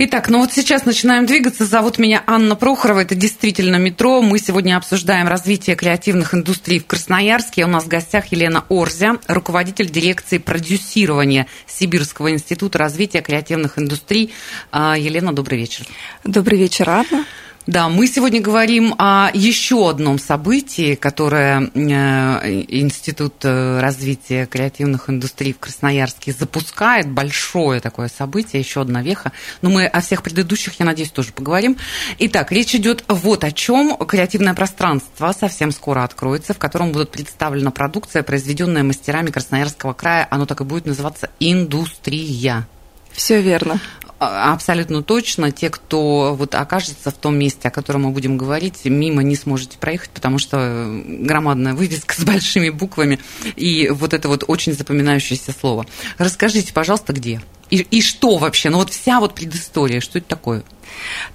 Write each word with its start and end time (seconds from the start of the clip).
Итак, 0.00 0.28
ну 0.28 0.38
вот 0.38 0.52
сейчас 0.52 0.84
начинаем 0.84 1.26
двигаться. 1.26 1.66
Зовут 1.66 1.98
меня 1.98 2.22
Анна 2.28 2.54
Прохорова. 2.54 3.00
Это 3.00 3.16
действительно 3.16 3.76
метро. 3.76 4.22
Мы 4.22 4.38
сегодня 4.38 4.76
обсуждаем 4.76 5.26
развитие 5.26 5.74
креативных 5.74 6.34
индустрий 6.34 6.78
в 6.78 6.86
Красноярске. 6.86 7.64
У 7.64 7.66
нас 7.66 7.82
в 7.82 7.88
гостях 7.88 8.26
Елена 8.26 8.64
Орзя, 8.68 9.16
руководитель 9.26 9.90
дирекции 9.90 10.38
продюсирования 10.38 11.48
Сибирского 11.66 12.30
института 12.30 12.78
развития 12.78 13.22
креативных 13.22 13.76
индустрий. 13.76 14.32
А, 14.70 14.96
Елена, 14.96 15.32
добрый 15.32 15.58
вечер. 15.58 15.84
Добрый 16.22 16.60
вечер, 16.60 16.88
Анна. 16.88 17.24
Да, 17.68 17.90
мы 17.90 18.06
сегодня 18.06 18.40
говорим 18.40 18.94
о 18.96 19.28
еще 19.34 19.90
одном 19.90 20.18
событии, 20.18 20.94
которое 20.94 21.70
э, 21.74 22.64
Институт 22.66 23.34
э, 23.44 23.80
развития 23.80 24.46
креативных 24.46 25.10
индустрий 25.10 25.52
в 25.52 25.58
Красноярске 25.58 26.32
запускает. 26.32 27.10
Большое 27.10 27.80
такое 27.80 28.08
событие, 28.08 28.62
еще 28.62 28.80
одна 28.80 29.02
веха. 29.02 29.32
Но 29.60 29.68
мы 29.68 29.84
о 29.84 30.00
всех 30.00 30.22
предыдущих, 30.22 30.80
я 30.80 30.86
надеюсь, 30.86 31.10
тоже 31.10 31.30
поговорим. 31.34 31.76
Итак, 32.18 32.52
речь 32.52 32.74
идет 32.74 33.04
вот 33.06 33.44
о 33.44 33.52
чем. 33.52 33.98
Креативное 33.98 34.54
пространство 34.54 35.34
совсем 35.38 35.70
скоро 35.70 36.04
откроется, 36.04 36.54
в 36.54 36.58
котором 36.58 36.92
будут 36.92 37.10
представлена 37.10 37.70
продукция, 37.70 38.22
произведенная 38.22 38.82
мастерами 38.82 39.30
Красноярского 39.30 39.92
края. 39.92 40.26
Оно 40.30 40.46
так 40.46 40.62
и 40.62 40.64
будет 40.64 40.86
называться 40.86 41.28
«Индустрия». 41.38 42.66
Все 43.12 43.42
верно. 43.42 43.78
А, 44.20 44.52
абсолютно 44.52 45.02
точно. 45.02 45.52
Те, 45.52 45.70
кто 45.70 46.34
вот 46.34 46.54
окажется 46.54 47.10
в 47.10 47.14
том 47.14 47.38
месте, 47.38 47.68
о 47.68 47.70
котором 47.70 48.02
мы 48.02 48.10
будем 48.10 48.36
говорить, 48.36 48.84
мимо 48.84 49.22
не 49.22 49.36
сможете 49.36 49.78
проехать, 49.78 50.10
потому 50.10 50.38
что 50.38 51.02
громадная 51.04 51.74
вывеска 51.74 52.14
с 52.20 52.24
большими 52.24 52.70
буквами 52.70 53.20
и 53.56 53.88
вот 53.90 54.14
это 54.14 54.28
вот 54.28 54.44
очень 54.46 54.72
запоминающееся 54.72 55.52
слово. 55.52 55.86
Расскажите, 56.18 56.72
пожалуйста, 56.72 57.12
где? 57.12 57.40
И, 57.70 57.76
и 57.78 58.02
что 58.02 58.38
вообще? 58.38 58.70
Ну 58.70 58.78
вот 58.78 58.90
вся 58.90 59.20
вот 59.20 59.34
предыстория, 59.34 60.00
что 60.00 60.18
это 60.18 60.28
такое? 60.28 60.64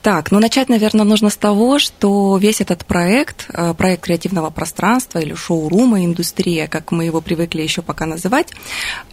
Так, 0.01 0.31
ну 0.31 0.39
начать, 0.39 0.69
наверное, 0.69 1.05
нужно 1.05 1.29
с 1.29 1.37
того, 1.37 1.79
что 1.79 2.37
весь 2.37 2.61
этот 2.61 2.85
проект, 2.85 3.45
э, 3.53 3.73
проект 3.73 4.03
креативного 4.03 4.49
пространства 4.49 5.19
или 5.19 5.33
шоурума, 5.33 6.03
индустрия, 6.03 6.67
как 6.67 6.91
мы 6.91 7.05
его 7.05 7.21
привыкли 7.21 7.61
еще 7.61 7.81
пока 7.81 8.05
называть, 8.05 8.51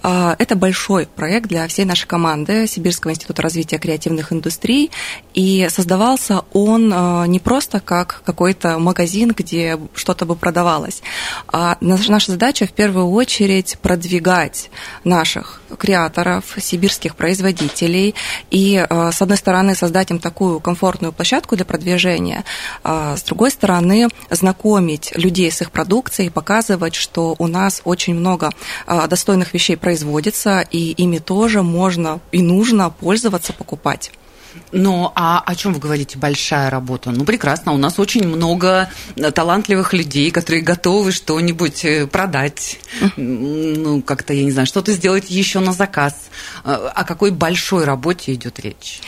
э, 0.02 0.34
это 0.38 0.56
большой 0.56 1.06
проект 1.06 1.48
для 1.48 1.66
всей 1.68 1.84
нашей 1.84 2.06
команды 2.06 2.66
Сибирского 2.66 3.12
института 3.12 3.42
развития 3.42 3.78
креативных 3.78 4.33
индустрий. 4.33 4.91
И 5.34 5.68
создавался 5.70 6.42
он 6.52 6.92
э, 6.92 7.27
не 7.28 7.38
просто 7.38 7.80
как 7.80 8.22
какой-то 8.24 8.78
магазин, 8.78 9.33
где 9.36 9.78
что-то 9.94 10.27
бы 10.27 10.34
продавалось, 10.36 11.02
а 11.48 11.77
наша 11.80 12.33
задача 12.33 12.66
в 12.66 12.72
первую 12.72 13.11
очередь 13.11 13.78
продвигать 13.80 14.70
наших 15.05 15.62
креаторов, 15.78 16.56
сибирских 16.58 17.16
производителей 17.16 18.14
и, 18.50 18.84
с 18.91 19.22
одной 19.22 19.36
стороны, 19.36 19.74
создать 19.74 20.11
им 20.11 20.18
такую 20.31 20.61
комфортную 20.61 21.12
площадку 21.12 21.56
для 21.56 21.64
продвижения, 21.64 22.45
а, 22.84 23.17
с 23.17 23.23
другой 23.25 23.50
стороны, 23.50 24.09
знакомить 24.31 25.12
людей 25.17 25.50
с 25.50 25.61
их 25.61 25.73
продукцией, 25.73 26.31
показывать, 26.31 26.95
что 26.95 27.34
у 27.39 27.48
нас 27.48 27.83
очень 27.84 28.14
много 28.14 28.51
а, 28.86 29.08
достойных 29.08 29.55
вещей 29.55 29.77
производится, 29.77 30.64
и 30.70 30.92
ими 30.92 31.19
тоже 31.19 31.62
можно 31.64 32.20
и 32.30 32.42
нужно 32.42 32.91
пользоваться, 32.91 33.52
покупать. 33.52 34.13
Ну, 34.72 35.12
а 35.14 35.42
о 35.44 35.55
чем 35.55 35.72
вы 35.72 35.80
говорите? 35.80 36.18
Большая 36.18 36.70
работа. 36.70 37.11
Ну, 37.11 37.24
прекрасно. 37.24 37.72
У 37.72 37.77
нас 37.77 37.98
очень 37.98 38.27
много 38.27 38.90
талантливых 39.34 39.92
людей, 39.92 40.30
которые 40.30 40.62
готовы 40.62 41.12
что-нибудь 41.12 41.84
э, 41.84 42.06
продать. 42.06 42.78
Ну, 43.16 44.02
как-то, 44.02 44.33
я 44.33 44.44
не 44.44 44.50
знаю, 44.50 44.66
что-то 44.66 44.92
сделать 44.92 45.30
еще 45.30 45.61
на 45.61 45.72
заказ. 45.72 46.14
Э, 46.64 46.90
о 46.94 47.05
какой 47.05 47.30
большой 47.30 47.84
работе 47.84 48.34
идет 48.34 48.61
речь? 48.61 49.00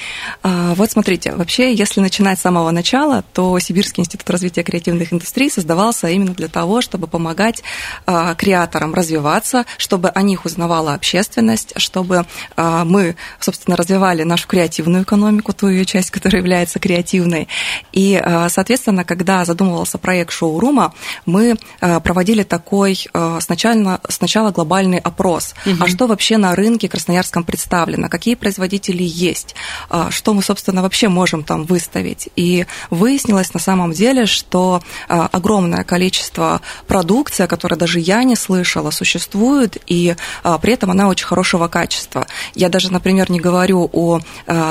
А, 0.42 0.74
вот 0.74 0.90
смотрите, 0.90 1.32
вообще, 1.32 1.74
если 1.74 2.00
начинать 2.00 2.38
с 2.38 2.42
самого 2.42 2.70
начала, 2.70 3.24
то 3.32 3.58
Сибирский 3.58 4.02
институт 4.02 4.28
развития 4.30 4.62
креативных 4.62 5.12
индустрий 5.12 5.50
создавался 5.50 6.08
именно 6.08 6.34
для 6.34 6.48
того, 6.48 6.80
чтобы 6.80 7.06
помогать 7.06 7.62
а, 8.06 8.34
креаторам 8.34 8.94
развиваться, 8.94 9.64
чтобы 9.78 10.08
о 10.08 10.22
них 10.22 10.44
узнавала 10.44 10.94
общественность, 10.94 11.72
чтобы 11.76 12.26
а, 12.56 12.84
мы, 12.84 13.16
собственно, 13.40 13.76
развивали 13.76 14.22
нашу 14.22 14.48
креативную 14.48 15.04
экономику, 15.04 15.31
ту 15.40 15.68
ее 15.68 15.84
часть, 15.84 16.10
которая 16.10 16.42
является 16.42 16.78
креативной. 16.78 17.48
И, 17.92 18.20
э, 18.22 18.48
соответственно, 18.48 19.04
когда 19.04 19.44
задумывался 19.44 19.98
проект 19.98 20.32
шоурума, 20.32 20.92
мы 21.26 21.56
э, 21.80 22.00
проводили 22.00 22.42
такой 22.42 23.06
э, 23.14 23.38
сначала, 23.40 24.00
сначала 24.08 24.50
глобальный 24.50 24.98
опрос. 24.98 25.54
Угу. 25.64 25.76
А 25.80 25.88
что 25.88 26.06
вообще 26.06 26.36
на 26.36 26.54
рынке 26.54 26.88
красноярском 26.88 27.44
представлено? 27.44 28.08
Какие 28.08 28.34
производители 28.34 29.02
есть? 29.02 29.54
Что 30.10 30.34
мы, 30.34 30.42
собственно, 30.42 30.82
вообще 30.82 31.08
можем 31.08 31.44
там 31.44 31.64
выставить? 31.64 32.28
И 32.36 32.66
выяснилось 32.90 33.54
на 33.54 33.60
самом 33.60 33.92
деле, 33.92 34.26
что 34.26 34.82
огромное 35.08 35.84
количество 35.84 36.60
продукции, 36.86 37.46
которую 37.46 37.78
даже 37.78 38.00
я 38.00 38.24
не 38.24 38.36
слышала, 38.36 38.90
существует, 38.90 39.78
и 39.86 40.16
при 40.60 40.72
этом 40.72 40.90
она 40.90 41.08
очень 41.08 41.26
хорошего 41.26 41.68
качества. 41.68 42.26
Я 42.54 42.68
даже, 42.68 42.92
например, 42.92 43.30
не 43.30 43.40
говорю 43.40 43.88
о 43.92 44.20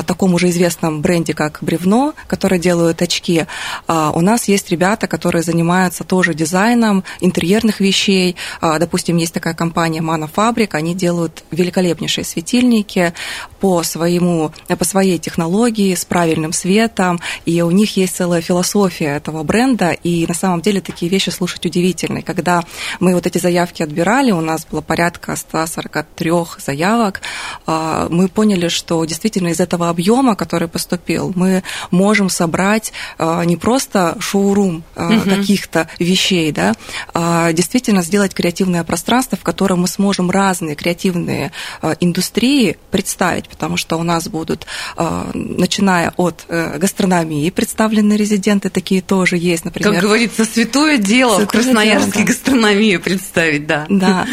таком 0.06 0.34
уже 0.34 0.51
известном 0.52 1.02
бренде, 1.02 1.34
как 1.34 1.60
Бревно, 1.62 2.14
которые 2.28 2.60
делают 2.60 3.02
очки, 3.02 3.46
а, 3.88 4.12
у 4.12 4.22
нас 4.22 4.48
есть 4.48 4.70
ребята, 4.70 5.08
которые 5.08 5.44
занимаются 5.44 6.04
тоже 6.04 6.34
дизайном 6.34 7.04
интерьерных 7.20 7.80
вещей. 7.80 8.36
А, 8.62 8.80
допустим, 8.80 9.18
есть 9.18 9.34
такая 9.34 9.54
компания 9.54 10.02
Манофабрик, 10.02 10.76
они 10.76 10.94
делают 10.94 11.44
великолепнейшие 11.52 12.26
светильники 12.26 13.14
по, 13.60 13.84
своему, 13.84 14.52
по 14.68 14.86
своей 14.86 15.18
технологии, 15.18 15.96
с 15.96 16.06
правильным 16.06 16.54
светом, 16.54 17.20
и 17.46 17.62
у 17.62 17.72
них 17.72 17.98
есть 17.98 18.16
целая 18.16 18.42
философия 18.42 19.16
этого 19.16 19.44
бренда, 19.44 19.92
и 19.92 20.26
на 20.28 20.34
самом 20.34 20.62
деле 20.62 20.82
такие 20.82 21.10
вещи 21.10 21.30
слушать 21.30 21.66
удивительные. 21.66 22.24
Когда 22.24 22.64
мы 23.00 23.14
вот 23.14 23.28
эти 23.28 23.38
заявки 23.38 23.84
отбирали, 23.84 24.32
у 24.32 24.42
нас 24.42 24.66
было 24.66 24.82
порядка 24.82 25.36
143 25.36 26.32
заявок, 26.58 27.22
а, 27.66 28.08
мы 28.10 28.28
поняли, 28.28 28.68
что 28.68 29.04
действительно 29.06 29.50
из 29.50 29.60
этого 29.60 29.90
объема, 29.90 30.36
который 30.42 30.68
поступил, 30.68 31.32
мы 31.36 31.62
можем 31.92 32.28
собрать 32.28 32.94
а, 33.20 33.44
не 33.44 33.58
просто 33.58 34.18
шоурум 34.20 34.84
угу. 34.96 35.22
каких-то 35.30 35.88
вещей, 36.00 36.52
да, 36.52 36.74
а 37.14 37.54
действительно 37.54 38.02
сделать 38.02 38.34
креативное 38.34 38.84
пространство, 38.84 39.38
в 39.38 39.44
котором 39.44 39.82
мы 39.82 39.88
сможем 39.88 40.32
разные 40.32 40.74
креативные 40.74 41.52
а, 41.84 41.96
индустрии 42.00 42.78
представить, 42.90 43.50
потому 43.50 43.78
что 43.78 43.98
у 43.98 44.04
нас 44.04 44.28
будут, 44.28 44.66
начиная 45.34 46.14
от 46.18 46.46
э, 46.48 46.78
гастрономии, 46.78 47.50
представлены 47.50 48.14
резиденты, 48.14 48.70
такие 48.70 49.02
тоже 49.02 49.38
есть, 49.38 49.66
например. 49.66 49.94
Как 49.94 50.02
говорится, 50.02 50.46
святое 50.46 50.98
дело 50.98 51.38
святое 51.38 51.46
в 51.46 51.50
Красноярске 51.50 52.12
дело, 52.12 52.26
да. 52.26 52.34
гастрономию 52.34 53.02
представить, 53.02 53.68
да. 53.68 53.86
Да, 53.90 54.26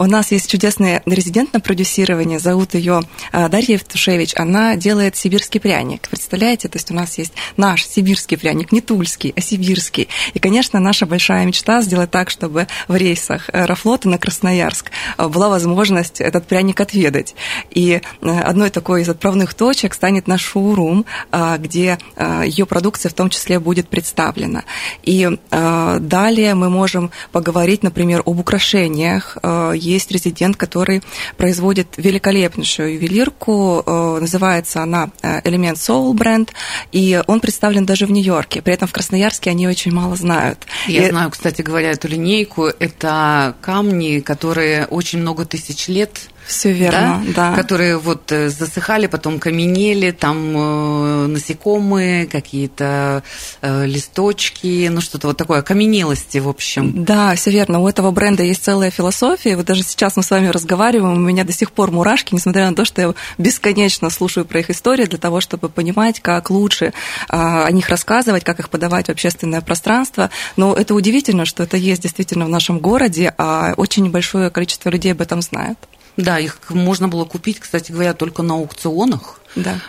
у 0.00 0.04
нас 0.04 0.32
есть 0.32 0.50
чудесный 0.50 1.00
резидент 1.06 1.54
на 1.54 1.60
продюсирование, 1.60 2.38
зовут 2.38 2.74
ее 2.74 3.02
Дарья 3.32 3.74
Евтушевич, 3.74 4.34
она 4.36 4.76
делает 4.76 5.16
сибирский 5.46 5.60
пряник. 5.60 6.08
Представляете? 6.08 6.68
То 6.68 6.76
есть 6.76 6.90
у 6.90 6.94
нас 6.94 7.18
есть 7.18 7.32
наш 7.56 7.86
сибирский 7.86 8.36
пряник, 8.36 8.72
не 8.72 8.80
тульский, 8.80 9.32
а 9.36 9.40
сибирский. 9.40 10.08
И, 10.34 10.38
конечно, 10.38 10.80
наша 10.80 11.06
большая 11.06 11.46
мечта 11.46 11.82
сделать 11.82 12.10
так, 12.10 12.30
чтобы 12.30 12.66
в 12.88 12.96
рейсах 12.96 13.48
Аэрофлота 13.52 14.08
на 14.08 14.18
Красноярск 14.18 14.90
э, 15.18 15.28
была 15.28 15.48
возможность 15.48 16.20
этот 16.20 16.46
пряник 16.46 16.80
отведать. 16.80 17.34
И 17.70 18.00
э, 18.22 18.40
одной 18.40 18.70
такой 18.70 19.02
из 19.02 19.08
отправных 19.08 19.54
точек 19.54 19.94
станет 19.94 20.26
наш 20.26 20.42
шоурум, 20.42 21.04
э, 21.30 21.56
где 21.58 21.98
ее 22.44 22.66
продукция 22.66 23.10
в 23.10 23.14
том 23.14 23.30
числе 23.30 23.60
будет 23.60 23.88
представлена. 23.88 24.64
И 25.02 25.28
далее 25.50 26.54
мы 26.54 26.70
можем 26.70 27.10
поговорить, 27.32 27.82
например, 27.82 28.22
об 28.24 28.40
украшениях. 28.40 29.36
Есть 29.74 30.10
резидент, 30.10 30.56
который 30.56 31.02
производит 31.36 31.88
великолепнейшую 31.96 32.94
ювелирку, 32.94 33.82
называется 34.20 34.82
она 34.82 35.10
элемент 35.44 35.78
Soul 35.78 36.12
бренд, 36.14 36.52
и 36.92 37.22
он 37.26 37.40
представлен 37.40 37.86
даже 37.86 38.06
в 38.06 38.10
Нью-Йорке. 38.10 38.62
При 38.62 38.74
этом 38.74 38.88
в 38.88 38.92
Красноярске 38.92 39.50
они 39.50 39.68
очень 39.68 39.92
мало 39.92 40.16
знают. 40.16 40.66
Я 40.86 41.06
и... 41.06 41.10
знаю, 41.10 41.30
кстати 41.30 41.62
говоря, 41.62 41.90
эту 41.90 42.08
линейку. 42.08 42.66
Это 42.66 43.54
камни, 43.60 44.20
которые 44.20 44.86
очень 44.86 45.20
много 45.20 45.44
тысяч 45.44 45.88
лет 45.88 46.28
Все 46.46 46.72
верно, 46.72 47.24
да. 47.34 47.50
да. 47.50 47.56
Которые 47.56 47.98
вот 47.98 48.30
э, 48.30 48.48
засыхали, 48.48 49.08
потом 49.08 49.40
каменели, 49.40 50.12
там 50.12 50.56
э, 50.56 51.26
насекомые, 51.26 52.26
какие-то 52.26 53.24
э, 53.62 53.86
листочки, 53.86 54.88
ну 54.88 55.00
что-то 55.00 55.26
вот 55.26 55.36
такое, 55.36 55.58
окаменелости, 55.58 56.38
в 56.38 56.48
общем. 56.48 57.04
Да, 57.04 57.34
все 57.34 57.50
верно. 57.50 57.80
У 57.80 57.88
этого 57.88 58.12
бренда 58.12 58.44
есть 58.44 58.62
целая 58.62 58.90
философия. 58.90 59.56
Вот 59.56 59.66
даже 59.66 59.82
сейчас 59.82 60.16
мы 60.16 60.22
с 60.22 60.30
вами 60.30 60.46
разговариваем, 60.46 61.14
у 61.16 61.20
меня 61.20 61.42
до 61.42 61.52
сих 61.52 61.72
пор 61.72 61.90
мурашки, 61.90 62.34
несмотря 62.34 62.70
на 62.70 62.76
то, 62.76 62.84
что 62.84 63.02
я 63.02 63.14
бесконечно 63.38 64.08
слушаю 64.10 64.44
про 64.44 64.60
их 64.60 64.70
историю 64.70 65.08
для 65.08 65.18
того, 65.18 65.40
чтобы 65.40 65.68
понимать, 65.68 66.20
как 66.20 66.50
лучше 66.50 66.92
а, 67.28 67.66
о 67.66 67.72
них 67.72 67.88
рассказывать, 67.88 68.44
как 68.44 68.60
их 68.60 68.70
подавать 68.70 69.06
в 69.06 69.10
общественное 69.10 69.62
пространство. 69.62 70.30
Но 70.56 70.74
это 70.74 70.94
удивительно, 70.94 71.44
что 71.44 71.64
это 71.64 71.76
есть 71.76 72.02
действительно 72.02 72.44
в 72.44 72.48
нашем 72.48 72.78
городе, 72.78 73.34
а 73.36 73.74
очень 73.76 74.04
небольшое 74.04 74.50
количество 74.50 74.90
людей 74.90 75.10
об 75.12 75.20
этом 75.20 75.42
знает. 75.42 75.78
Да, 76.16 76.38
их 76.38 76.58
можно 76.70 77.08
было 77.08 77.24
купить, 77.24 77.60
кстати 77.60 77.92
говоря, 77.92 78.14
только 78.14 78.42
на 78.42 78.54
аукционах. 78.54 79.40
Да. 79.56 79.80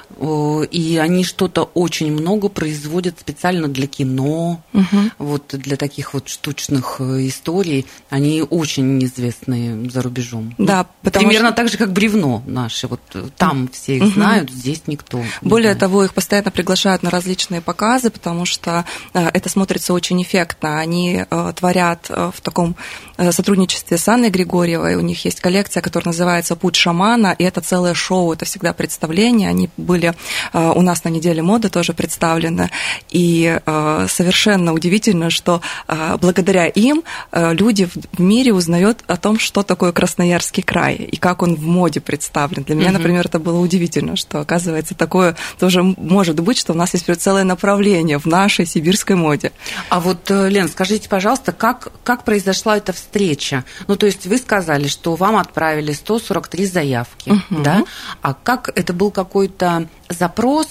И 0.72 0.98
они 0.98 1.24
что-то 1.24 1.70
очень 1.74 2.12
много 2.12 2.50
производят 2.50 3.20
специально 3.20 3.68
для 3.68 3.86
кино, 3.86 4.64
угу. 4.74 4.98
вот 5.20 5.44
для 5.50 5.78
таких 5.78 6.14
вот 6.14 6.28
штучных 6.28 6.96
э, 7.00 7.28
историй. 7.28 7.86
Они 8.10 8.42
очень 8.42 9.04
известные 9.04 9.90
за 9.90 10.02
рубежом. 10.02 10.56
Да, 10.58 10.88
потому 11.04 11.28
Примерно 11.28 11.50
что... 11.50 11.58
так 11.58 11.70
же, 11.70 11.78
как 11.78 11.92
бревно 11.92 12.42
наши. 12.48 12.88
Вот 12.88 13.02
э, 13.14 13.28
там 13.38 13.70
все 13.72 13.98
их 13.98 14.04
угу. 14.04 14.12
знают, 14.12 14.50
здесь 14.50 14.84
никто. 14.88 15.24
Более 15.42 15.74
знает. 15.74 15.80
того, 15.80 16.04
их 16.06 16.14
постоянно 16.14 16.50
приглашают 16.50 17.04
на 17.04 17.10
различные 17.10 17.62
показы, 17.62 18.10
потому 18.10 18.46
что 18.46 18.86
э, 19.14 19.28
это 19.34 19.50
смотрится 19.50 19.94
очень 19.94 20.22
эффектно. 20.24 20.80
Они 20.80 21.26
творят 21.56 22.10
в 22.10 22.42
таком 22.42 22.76
сотрудничестве 23.18 23.98
с 23.98 24.08
Анной 24.08 24.30
Григорьевой. 24.30 24.96
У 24.96 25.02
них 25.02 25.26
есть 25.26 25.42
коллекция, 25.42 25.82
которая 25.82 26.08
называется 26.08 26.56
«Путь 26.56 26.76
шамана», 26.76 27.36
и 27.38 27.44
это 27.44 27.62
целое 27.62 27.94
шоу, 27.94 28.34
это 28.34 28.46
всегда 28.46 28.74
представление 28.74 29.50
они 29.58 29.70
были 29.78 30.14
э, 30.54 30.72
у 30.76 30.82
нас 30.82 31.04
на 31.04 31.10
неделе 31.10 31.42
моды 31.42 31.70
тоже 31.70 31.94
представлены. 31.94 32.70
И 33.10 33.60
э, 33.66 34.08
совершенно 34.10 34.74
удивительно, 34.74 35.30
что 35.30 35.62
э, 35.88 36.18
благодаря 36.22 36.68
им 36.68 37.04
люди 37.34 37.90
в 38.14 38.20
мире 38.20 38.54
узнают 38.54 39.04
о 39.08 39.18
том, 39.18 39.40
что 39.40 39.64
такое 39.64 39.92
Красноярский 39.92 40.64
край 40.64 40.96
и 40.96 41.18
как 41.18 41.42
он 41.42 41.56
в 41.56 41.64
моде 41.64 42.00
представлен. 42.00 42.64
Для 42.64 42.76
меня, 42.76 42.92
например, 42.92 43.26
это 43.26 43.40
было 43.40 43.60
удивительно, 43.60 44.16
что 44.16 44.40
оказывается 44.40 44.96
такое 44.96 45.36
тоже 45.60 45.84
может 45.84 46.40
быть, 46.40 46.58
что 46.58 46.74
у 46.74 46.76
нас 46.76 46.94
есть 46.94 47.08
целое 47.22 47.44
направление 47.44 48.20
в 48.20 48.26
нашей 48.26 48.66
сибирской 48.66 49.16
моде. 49.16 49.52
А 49.90 50.00
вот, 50.00 50.30
Лен, 50.30 50.70
скажите, 50.70 51.10
пожалуйста, 51.10 51.52
как, 51.52 51.90
как 52.04 52.24
произошла 52.24 52.78
эта 52.78 52.94
встреча? 52.94 53.64
Ну, 53.88 53.96
то 53.96 54.06
есть 54.06 54.28
вы 54.28 54.38
сказали, 54.38 54.88
что 54.88 55.16
вам 55.16 55.38
отправили 55.38 55.94
143 55.94 56.66
заявки, 56.66 57.30
угу. 57.30 57.62
да? 57.64 57.84
А 58.22 58.34
как 58.34 58.70
это 58.76 58.94
был 58.94 59.12
какой 59.12 59.47
какой-то 59.48 59.88
запрос 60.10 60.68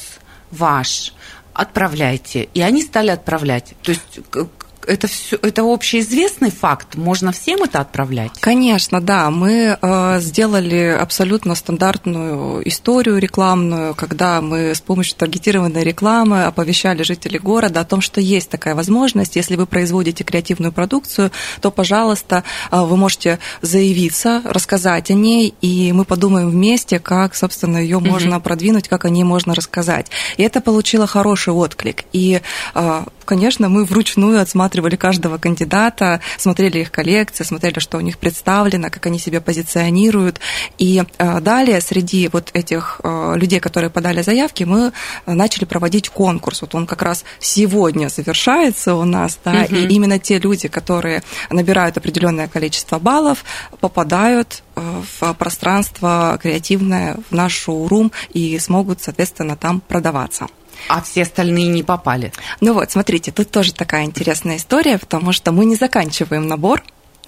ваш, 0.50 1.12
отправляйте. 1.52 2.48
И 2.54 2.60
они 2.60 2.82
стали 2.82 3.10
отправлять. 3.10 3.74
То 3.82 3.92
есть 3.92 4.20
это 4.86 5.06
все, 5.06 5.38
это 5.42 5.62
общеизвестный 5.62 6.50
факт. 6.50 6.94
Можно 6.94 7.32
всем 7.32 7.62
это 7.62 7.80
отправлять? 7.80 8.32
Конечно, 8.40 9.00
да. 9.00 9.30
Мы 9.30 9.78
э, 9.80 10.20
сделали 10.20 10.96
абсолютно 10.98 11.54
стандартную 11.54 12.66
историю 12.68 13.18
рекламную, 13.18 13.94
когда 13.94 14.40
мы 14.40 14.74
с 14.74 14.80
помощью 14.80 15.16
таргетированной 15.16 15.82
рекламы 15.82 16.44
оповещали 16.44 17.02
жителей 17.02 17.38
города 17.38 17.80
о 17.80 17.84
том, 17.84 18.00
что 18.00 18.20
есть 18.20 18.48
такая 18.48 18.74
возможность. 18.74 19.36
Если 19.36 19.56
вы 19.56 19.66
производите 19.66 20.24
креативную 20.24 20.72
продукцию, 20.72 21.30
то, 21.60 21.70
пожалуйста, 21.70 22.44
э, 22.70 22.80
вы 22.80 22.96
можете 22.96 23.38
заявиться, 23.62 24.42
рассказать 24.44 25.10
о 25.10 25.14
ней, 25.14 25.54
и 25.60 25.92
мы 25.92 26.04
подумаем 26.04 26.50
вместе, 26.50 26.98
как, 26.98 27.34
собственно, 27.34 27.78
ее 27.78 27.98
угу. 27.98 28.06
можно 28.06 28.40
продвинуть, 28.40 28.88
как 28.88 29.04
о 29.04 29.10
ней 29.10 29.24
можно 29.24 29.54
рассказать. 29.54 30.10
И 30.36 30.42
это 30.42 30.60
получило 30.60 31.06
хороший 31.06 31.52
отклик. 31.52 32.04
И 32.12 32.40
э, 32.74 33.04
конечно, 33.26 33.68
мы 33.68 33.84
вручную 33.84 34.40
отсматривали 34.40 34.96
каждого 34.96 35.36
кандидата, 35.36 36.20
смотрели 36.38 36.78
их 36.78 36.90
коллекции, 36.90 37.44
смотрели, 37.44 37.78
что 37.78 37.98
у 37.98 38.00
них 38.00 38.18
представлено, 38.18 38.88
как 38.90 39.04
они 39.06 39.18
себя 39.18 39.42
позиционируют. 39.42 40.40
И 40.78 41.04
э, 41.18 41.40
далее 41.40 41.80
среди 41.82 42.28
вот 42.32 42.50
этих 42.54 43.00
э, 43.02 43.34
людей, 43.36 43.60
которые 43.60 43.90
подали 43.90 44.22
заявки, 44.22 44.64
мы 44.64 44.92
начали 45.26 45.64
проводить 45.64 46.08
конкурс. 46.08 46.62
Вот 46.62 46.74
он 46.74 46.86
как 46.86 47.02
раз 47.02 47.24
сегодня 47.38 48.08
завершается 48.08 48.94
у 48.94 49.04
нас, 49.04 49.38
да, 49.44 49.66
угу. 49.68 49.74
и 49.74 49.86
именно 49.86 50.18
те 50.18 50.38
люди, 50.38 50.68
которые 50.68 51.22
набирают 51.50 51.96
определенное 51.98 52.48
количество 52.48 52.98
баллов, 52.98 53.44
попадают 53.80 54.62
э, 54.76 55.02
в 55.20 55.34
пространство 55.34 56.38
креативное, 56.42 57.16
в 57.30 57.34
наш 57.34 57.52
шоурум 57.52 58.12
и 58.32 58.58
смогут, 58.58 59.02
соответственно, 59.02 59.56
там 59.56 59.80
продаваться. 59.80 60.46
А 60.88 61.02
все 61.02 61.22
остальные 61.22 61.68
не 61.68 61.82
попали. 61.82 62.32
Ну 62.60 62.74
вот, 62.74 62.90
смотрите, 62.90 63.32
тут 63.32 63.50
тоже 63.50 63.72
такая 63.72 64.04
интересная 64.04 64.56
история, 64.56 64.98
потому 64.98 65.32
что 65.32 65.52
мы 65.52 65.64
не 65.64 65.76
заканчиваем 65.76 66.46
набор, 66.46 66.82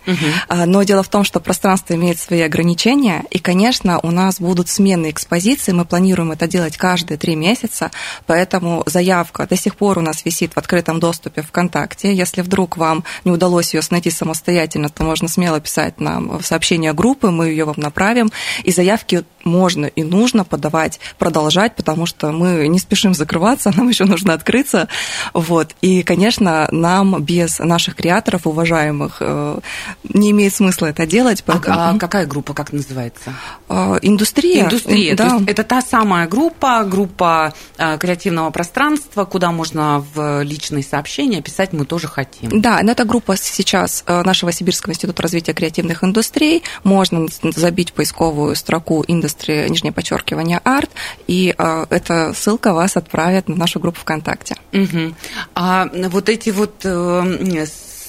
Угу. 0.08 0.64
Но 0.66 0.82
дело 0.84 1.02
в 1.02 1.08
том, 1.08 1.22
что 1.22 1.38
пространство 1.38 1.94
имеет 1.94 2.18
свои 2.18 2.40
ограничения, 2.40 3.24
и, 3.30 3.38
конечно, 3.38 4.00
у 4.02 4.10
нас 4.10 4.40
будут 4.40 4.68
смены 4.68 5.10
экспозиции, 5.10 5.72
мы 5.72 5.84
планируем 5.84 6.32
это 6.32 6.46
делать 6.46 6.76
каждые 6.76 7.18
три 7.18 7.36
месяца, 7.36 7.90
поэтому 8.26 8.82
заявка 8.86 9.46
до 9.46 9.56
сих 9.56 9.76
пор 9.76 9.98
у 9.98 10.00
нас 10.00 10.24
висит 10.24 10.54
в 10.54 10.58
открытом 10.58 10.98
доступе 10.98 11.42
ВКонтакте. 11.42 12.14
Если 12.14 12.40
вдруг 12.40 12.76
вам 12.78 13.04
не 13.24 13.30
удалось 13.30 13.74
ее 13.74 13.82
найти 13.90 14.10
самостоятельно, 14.10 14.88
то 14.88 15.04
можно 15.04 15.28
смело 15.28 15.60
писать 15.60 16.00
нам 16.00 16.38
в 16.38 16.44
сообщение 16.44 16.92
группы, 16.94 17.30
мы 17.30 17.48
ее 17.48 17.64
вам 17.64 17.76
направим, 17.78 18.32
и 18.64 18.72
заявки 18.72 19.24
можно 19.44 19.86
и 19.86 20.02
нужно 20.02 20.44
подавать, 20.44 21.00
продолжать, 21.18 21.76
потому 21.76 22.06
что 22.06 22.30
мы 22.32 22.68
не 22.68 22.78
спешим 22.78 23.14
закрываться, 23.14 23.72
нам 23.76 23.88
еще 23.88 24.04
нужно 24.04 24.34
открыться. 24.34 24.88
Вот. 25.34 25.74
И, 25.80 26.02
конечно, 26.02 26.68
нам 26.70 27.22
без 27.22 27.58
наших 27.58 27.96
креаторов, 27.96 28.46
уважаемых, 28.46 29.18
э, 29.20 29.58
не 30.04 30.30
имеет 30.30 30.54
смысла 30.54 30.86
это 30.86 31.06
делать. 31.06 31.42
А 31.46 31.52
поэтому... 31.52 31.78
А, 31.78 31.90
а 31.90 31.98
какая 31.98 32.26
группа, 32.26 32.54
как 32.54 32.72
называется? 32.72 33.32
А, 33.68 33.98
индустрия. 34.02 34.64
Индустрия. 34.64 35.16
Да. 35.16 35.40
Это 35.46 35.64
та 35.64 35.80
самая 35.80 36.26
группа, 36.26 36.84
группа 36.84 37.52
а, 37.76 37.98
креативного 37.98 38.50
пространства, 38.50 39.24
куда 39.24 39.50
можно 39.50 40.04
в 40.14 40.42
личные 40.42 40.82
сообщения 40.82 41.40
писать 41.40 41.72
мы 41.72 41.84
тоже 41.84 42.08
хотим. 42.08 42.60
Да, 42.60 42.80
но 42.82 42.92
это 42.92 43.04
группа 43.04 43.36
сейчас 43.36 44.04
э, 44.06 44.22
нашего 44.22 44.52
Сибирского 44.52 44.92
института 44.92 45.22
развития 45.22 45.54
креативных 45.54 46.04
индустрий. 46.04 46.62
Можно 46.84 47.26
забить 47.42 47.92
поисковую 47.92 48.54
строку 48.56 49.04
индустрия, 49.06 49.37
нижнее 49.46 49.92
подчеркивание, 49.92 50.60
арт, 50.64 50.90
и 51.26 51.54
э, 51.56 51.86
эта 51.90 52.32
ссылка 52.34 52.72
вас 52.72 52.96
отправит 52.96 53.48
на 53.48 53.56
нашу 53.56 53.78
группу 53.78 54.00
ВКонтакте. 54.00 54.56
Угу. 54.72 55.14
А 55.54 55.88
вот 55.92 56.28
эти 56.28 56.50
вот 56.50 56.80
э, 56.84 57.66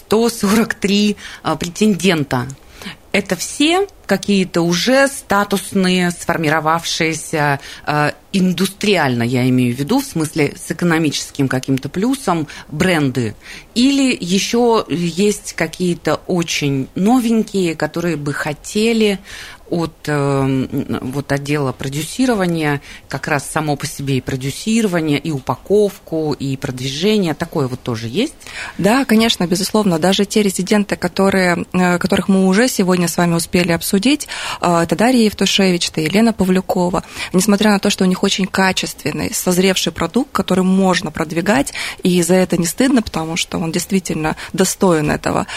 143 0.09 1.17
а, 1.43 1.55
претендента. 1.55 2.47
Это 3.11 3.35
все 3.35 3.87
какие-то 4.09 4.61
уже 4.61 5.07
статусные, 5.07 6.09
сформировавшиеся 6.09 7.59
э, 7.85 8.11
индустриально, 8.33 9.21
я 9.21 9.47
имею 9.49 9.75
в 9.75 9.79
виду, 9.79 9.99
в 9.99 10.03
смысле 10.03 10.55
с 10.57 10.71
экономическим 10.71 11.47
каким-то 11.47 11.89
плюсом, 11.89 12.47
бренды? 12.69 13.35
Или 13.75 14.17
еще 14.19 14.83
есть 14.89 15.53
какие-то 15.53 16.15
очень 16.25 16.87
новенькие, 16.95 17.75
которые 17.75 18.15
бы 18.15 18.33
хотели 18.33 19.19
от 19.69 19.93
э, 20.07 20.99
вот 21.01 21.31
отдела 21.31 21.71
продюсирования, 21.71 22.81
как 23.07 23.27
раз 23.27 23.47
само 23.47 23.75
по 23.75 23.85
себе 23.85 24.17
и 24.17 24.21
продюсирование, 24.21 25.19
и 25.19 25.31
упаковку, 25.31 26.33
и 26.33 26.57
продвижение, 26.57 27.33
такое 27.33 27.67
вот 27.67 27.79
тоже 27.81 28.07
есть? 28.07 28.33
Да, 28.77 29.05
конечно, 29.05 29.45
безусловно. 29.45 29.99
Даже 29.99 30.25
те 30.25 30.41
резиденты, 30.41 30.95
которые, 30.95 31.65
э, 31.73 31.97
которых 31.99 32.27
мы 32.27 32.47
уже 32.47 32.67
сегодня 32.67 33.07
с 33.07 33.17
вами 33.17 33.35
успели 33.35 33.71
обсудить, 33.71 33.98
э, 34.61 34.81
это 34.83 34.95
Дарья 34.95 35.25
Евтушевич, 35.25 35.89
это 35.89 36.01
Елена 36.01 36.33
Павлюкова, 36.33 37.03
несмотря 37.33 37.71
на 37.71 37.79
то, 37.79 37.89
что 37.89 38.03
у 38.03 38.07
них 38.07 38.23
очень 38.23 38.45
качественный, 38.45 39.33
созревший 39.33 39.91
продукт, 39.91 40.31
который 40.31 40.63
можно 40.63 41.11
продвигать, 41.11 41.73
и 42.03 42.21
за 42.21 42.35
это 42.35 42.57
не 42.57 42.65
стыдно, 42.65 43.01
потому 43.01 43.35
что 43.35 43.57
он 43.57 43.71
действительно 43.71 44.35
достоин 44.53 45.11
этого, 45.11 45.47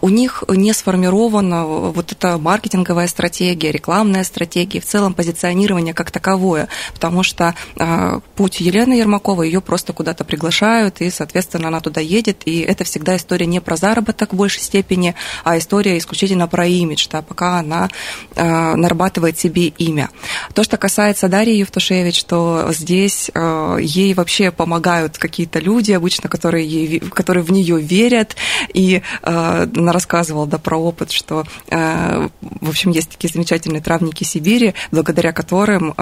у 0.00 0.08
них 0.08 0.44
не 0.48 0.72
сформирована 0.72 1.64
вот 1.66 2.12
эта 2.12 2.38
маркетинговая 2.38 3.08
стратегия, 3.08 3.70
рекламная 3.72 4.24
стратегия, 4.24 4.80
в 4.80 4.86
целом 4.86 5.14
позиционирование 5.14 5.94
как 5.94 6.10
таковое, 6.10 6.68
потому 6.94 7.22
что 7.22 7.54
э, 7.76 8.20
путь 8.36 8.60
Елены 8.60 8.94
Ермаковой, 8.94 9.48
ее 9.48 9.60
просто 9.60 9.92
куда-то 9.92 10.24
приглашают, 10.24 11.00
и, 11.00 11.10
соответственно, 11.10 11.68
она 11.68 11.80
туда 11.80 12.00
едет, 12.00 12.42
и 12.44 12.60
это 12.60 12.84
всегда 12.84 13.16
история 13.16 13.46
не 13.46 13.60
про 13.60 13.76
заработок 13.76 14.32
в 14.32 14.36
большей 14.36 14.62
степени, 14.62 15.14
а 15.44 15.58
история 15.58 15.98
исключительно 15.98 16.48
про 16.48 16.66
имидж, 16.66 17.08
да, 17.10 17.22
пока 17.22 17.58
она 17.58 17.87
э, 18.34 18.74
нарабатывает 18.74 19.38
себе 19.38 19.66
имя. 19.68 20.10
То, 20.54 20.62
что 20.64 20.76
касается 20.76 21.28
Дарьи 21.28 21.58
Евтушевич, 21.58 22.24
то 22.24 22.68
здесь 22.72 23.30
э, 23.34 23.78
ей 23.80 24.14
вообще 24.14 24.50
помогают 24.50 25.18
какие-то 25.18 25.58
люди 25.58 25.92
обычно, 25.92 26.28
которые, 26.28 26.66
ей, 26.66 27.00
которые 27.00 27.42
в 27.42 27.52
нее 27.52 27.80
верят. 27.80 28.36
И 28.72 29.02
она 29.22 29.92
рассказывала 29.92 30.46
да, 30.46 30.58
про 30.58 30.76
опыт, 30.76 31.10
что, 31.10 31.44
в 31.70 32.68
общем, 32.68 32.90
есть 32.90 33.10
такие 33.10 33.30
замечательные 33.32 33.80
травники 33.80 34.24
Сибири, 34.24 34.74
благодаря 34.90 35.32
которым 35.32 35.94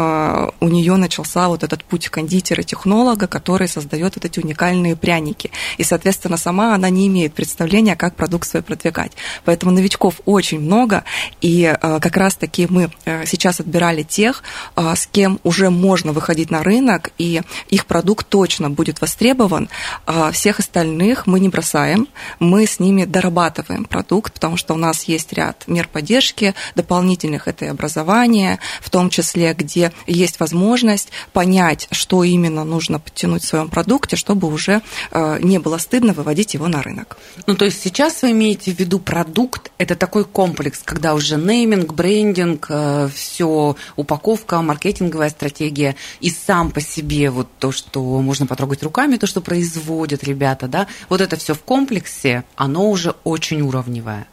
у 0.61 0.69
нее 0.69 0.97
начался 0.97 1.49
вот 1.49 1.63
этот 1.63 1.85
путь 1.85 2.09
кондитера-технолога, 2.09 3.27
который 3.27 3.69
создает 3.69 4.17
вот 4.17 4.25
эти 4.25 4.41
уникальные 4.41 4.97
пряники. 4.97 5.51
И, 5.79 5.85
соответственно, 5.85 6.37
сама 6.37 6.75
она 6.75 6.91
не 6.91 7.07
имеет 7.07 7.35
представления, 7.35 7.97
как 7.97 8.17
продукт 8.17 8.49
свой 8.49 8.63
продвигать. 8.63 9.13
Поэтому 9.45 9.73
новичков 9.73 10.21
очень 10.25 10.61
много, 10.61 11.05
и 11.41 11.66
э, 11.67 12.01
как 12.01 12.17
раз-таки 12.17 12.67
мы 12.69 12.91
э, 13.05 13.27
сейчас 13.27 13.61
отбирали 13.61 14.03
тех, 14.03 14.43
э, 14.77 14.95
с 14.95 15.07
кем 15.07 15.41
уже 15.45 15.71
можно 15.71 16.13
выходить 16.13 16.51
на 16.51 16.63
рынок, 16.63 17.11
и 17.19 17.43
их 17.69 17.87
продукт 17.87 18.29
точно 18.29 18.71
будет 18.71 19.01
востребован. 19.01 19.69
Всех 20.33 20.59
остальных 20.59 21.27
мы 21.27 21.41
не 21.41 21.49
бросаем, 21.49 22.09
мы 22.39 22.67
с 22.67 22.81
ними 22.81 23.05
дорабатываем 23.05 23.85
продукт, 23.85 24.35
потому 24.35 24.57
что 24.57 24.75
у 24.75 24.77
нас 24.77 25.05
есть 25.05 25.33
ряд 25.33 25.65
мер 25.67 25.89
поддержки, 25.89 26.55
дополнительных 26.75 27.49
это 27.49 27.65
и 27.65 27.69
образование, 27.69 28.59
в 28.81 28.91
том 28.91 29.11
числе, 29.11 29.55
где 29.55 29.93
есть 30.07 30.41
возможность 30.41 31.11
понять, 31.33 31.89
что 31.91 32.25
именно 32.25 32.65
нужно 32.65 33.01
подтянуть 33.01 33.45
в 33.45 33.49
своем 33.49 33.69
продукте, 33.69 34.17
чтобы 34.17 34.49
уже 34.49 34.83
не 35.41 35.59
было 35.59 35.79
стыдно 35.79 36.13
выводить 36.13 36.55
его 36.55 36.69
на 36.69 36.83
рынок. 36.83 37.19
Ну, 37.47 37.55
то 37.55 37.65
есть 37.65 37.83
сейчас 37.83 38.23
вы 38.23 38.31
имеете 38.33 38.73
в 38.73 38.79
виду 38.79 38.99
продукт, 38.99 39.71
это 39.79 39.95
такой 39.95 40.25
комплекс, 40.25 40.81
когда 40.85 41.15
уже 41.15 41.37
нейминг, 41.57 41.93
брендинг, 41.93 42.67
э, 42.69 43.09
все, 43.15 43.77
упаковка, 43.97 44.61
маркетинговая 44.63 45.31
стратегия 45.31 45.97
и 46.21 46.31
сам 46.31 46.71
по 46.71 46.81
себе 46.81 47.31
вот 47.31 47.49
то, 47.59 47.73
что 47.73 48.03
можно 48.21 48.47
потрогать 48.47 48.83
руками, 48.83 49.17
то, 49.17 49.27
что 49.27 49.41
производят 49.41 50.25
ребята, 50.25 50.69
да, 50.69 50.87
вот 51.09 51.21
это 51.21 51.37
все 51.37 51.55
в 51.55 51.63
комплексе, 51.63 52.45
оно 52.57 52.91
уже 52.91 53.15
очень 53.25 53.63
уровневое 53.63 54.27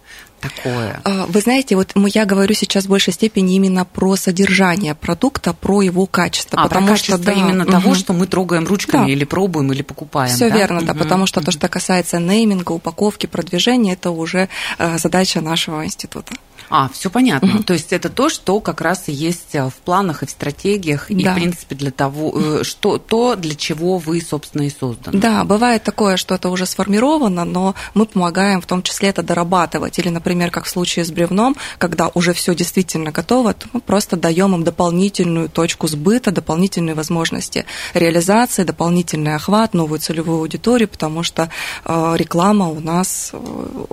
такое? 0.44 1.00
А, 1.04 1.26
вы 1.28 1.40
знаете, 1.40 1.76
вот 1.76 1.94
я 2.14 2.26
говорю 2.26 2.54
сейчас 2.54 2.86
в 2.86 2.90
большей 2.90 3.14
степени 3.14 3.56
именно 3.56 3.86
про 3.86 4.16
содержание 4.16 4.94
продукта, 4.96 5.54
про 5.54 5.82
его 5.82 6.06
качество. 6.06 6.60
А, 6.60 6.64
потому 6.64 6.88
про 6.88 6.94
качество 6.94 7.18
что, 7.18 7.26
да, 7.26 7.32
именно 7.32 7.64
угу. 7.64 7.72
того, 7.72 7.96
что 7.96 8.14
мы 8.14 8.28
трогаем 8.28 8.66
ручками 8.66 9.06
да. 9.06 9.12
или 9.12 9.24
пробуем, 9.24 9.72
или 9.72 9.82
покупаем. 9.82 10.36
Все 10.36 10.50
да? 10.50 10.58
верно, 10.58 10.80
угу. 10.80 10.88
да, 10.88 10.94
потому 10.94 11.26
что 11.26 11.40
угу. 11.40 11.46
то, 11.46 11.52
что 11.52 11.68
касается 11.70 12.20
нейминга, 12.20 12.74
упаковки, 12.74 13.26
продвижения, 13.26 13.94
это 13.94 14.12
уже 14.12 14.50
э, 14.78 14.98
задача 14.98 15.42
нашего 15.42 15.86
института. 15.86 16.34
А, 16.70 16.90
все 16.90 17.10
понятно. 17.10 17.56
Угу. 17.56 17.64
То 17.64 17.74
есть 17.74 17.94
это 17.94 18.10
то, 18.10 18.30
что 18.30 18.60
как 18.60 18.82
раз 18.82 19.08
и 19.08 19.12
есть 19.12 19.54
э, 19.54 19.70
в 19.70 19.74
планах 19.86 20.24
и 20.24 20.26
в 20.26 20.30
стратегиях, 20.30 21.08
да. 21.10 21.16
и, 21.16 21.24
в 21.24 21.36
принципе, 21.36 21.76
для 21.76 21.92
того, 21.92 22.34
э, 22.36 22.64
что, 22.64 22.98
то, 22.98 23.36
для 23.36 23.56
чего 23.56 23.98
вы, 23.98 24.22
собственно, 24.22 24.64
и 24.64 24.70
созданы. 24.70 25.20
Да, 25.20 25.44
бывает 25.44 25.84
такое, 25.84 26.18
что 26.18 26.36
это 26.36 26.50
уже 26.50 26.66
сформировано, 26.66 27.46
но 27.46 27.76
мы 27.94 28.06
помогаем 28.06 28.62
в 28.62 28.66
том 28.66 28.82
числе 28.84 29.10
это 29.10 29.24
дорабатывать. 29.24 30.00
Или, 30.00 30.10
например, 30.10 30.52
как 30.52 30.66
в 30.66 30.70
случае 30.70 31.06
с 31.06 31.12
бревном, 31.12 31.56
когда 31.78 32.10
уже 32.14 32.34
все 32.34 32.56
действительно 32.56 33.12
готово, 33.12 33.54
то 33.54 33.68
мы 33.74 33.82
просто 33.82 34.16
даем 34.18 34.56
им 34.56 34.64
дополнительную 34.64 35.50
точку 35.50 35.88
сбыта, 35.88 36.32
дополнительные 36.32 36.96
возможности 36.96 37.66
реализации, 37.94 38.64
дополнительный 38.64 39.36
охват, 39.36 39.74
новую 39.74 40.00
целевую 40.00 40.40
аудиторию, 40.40 40.88
потому 40.88 41.24
что 41.24 41.50
э, 41.86 42.14
реклама 42.18 42.70
у 42.70 42.80
нас 42.80 43.32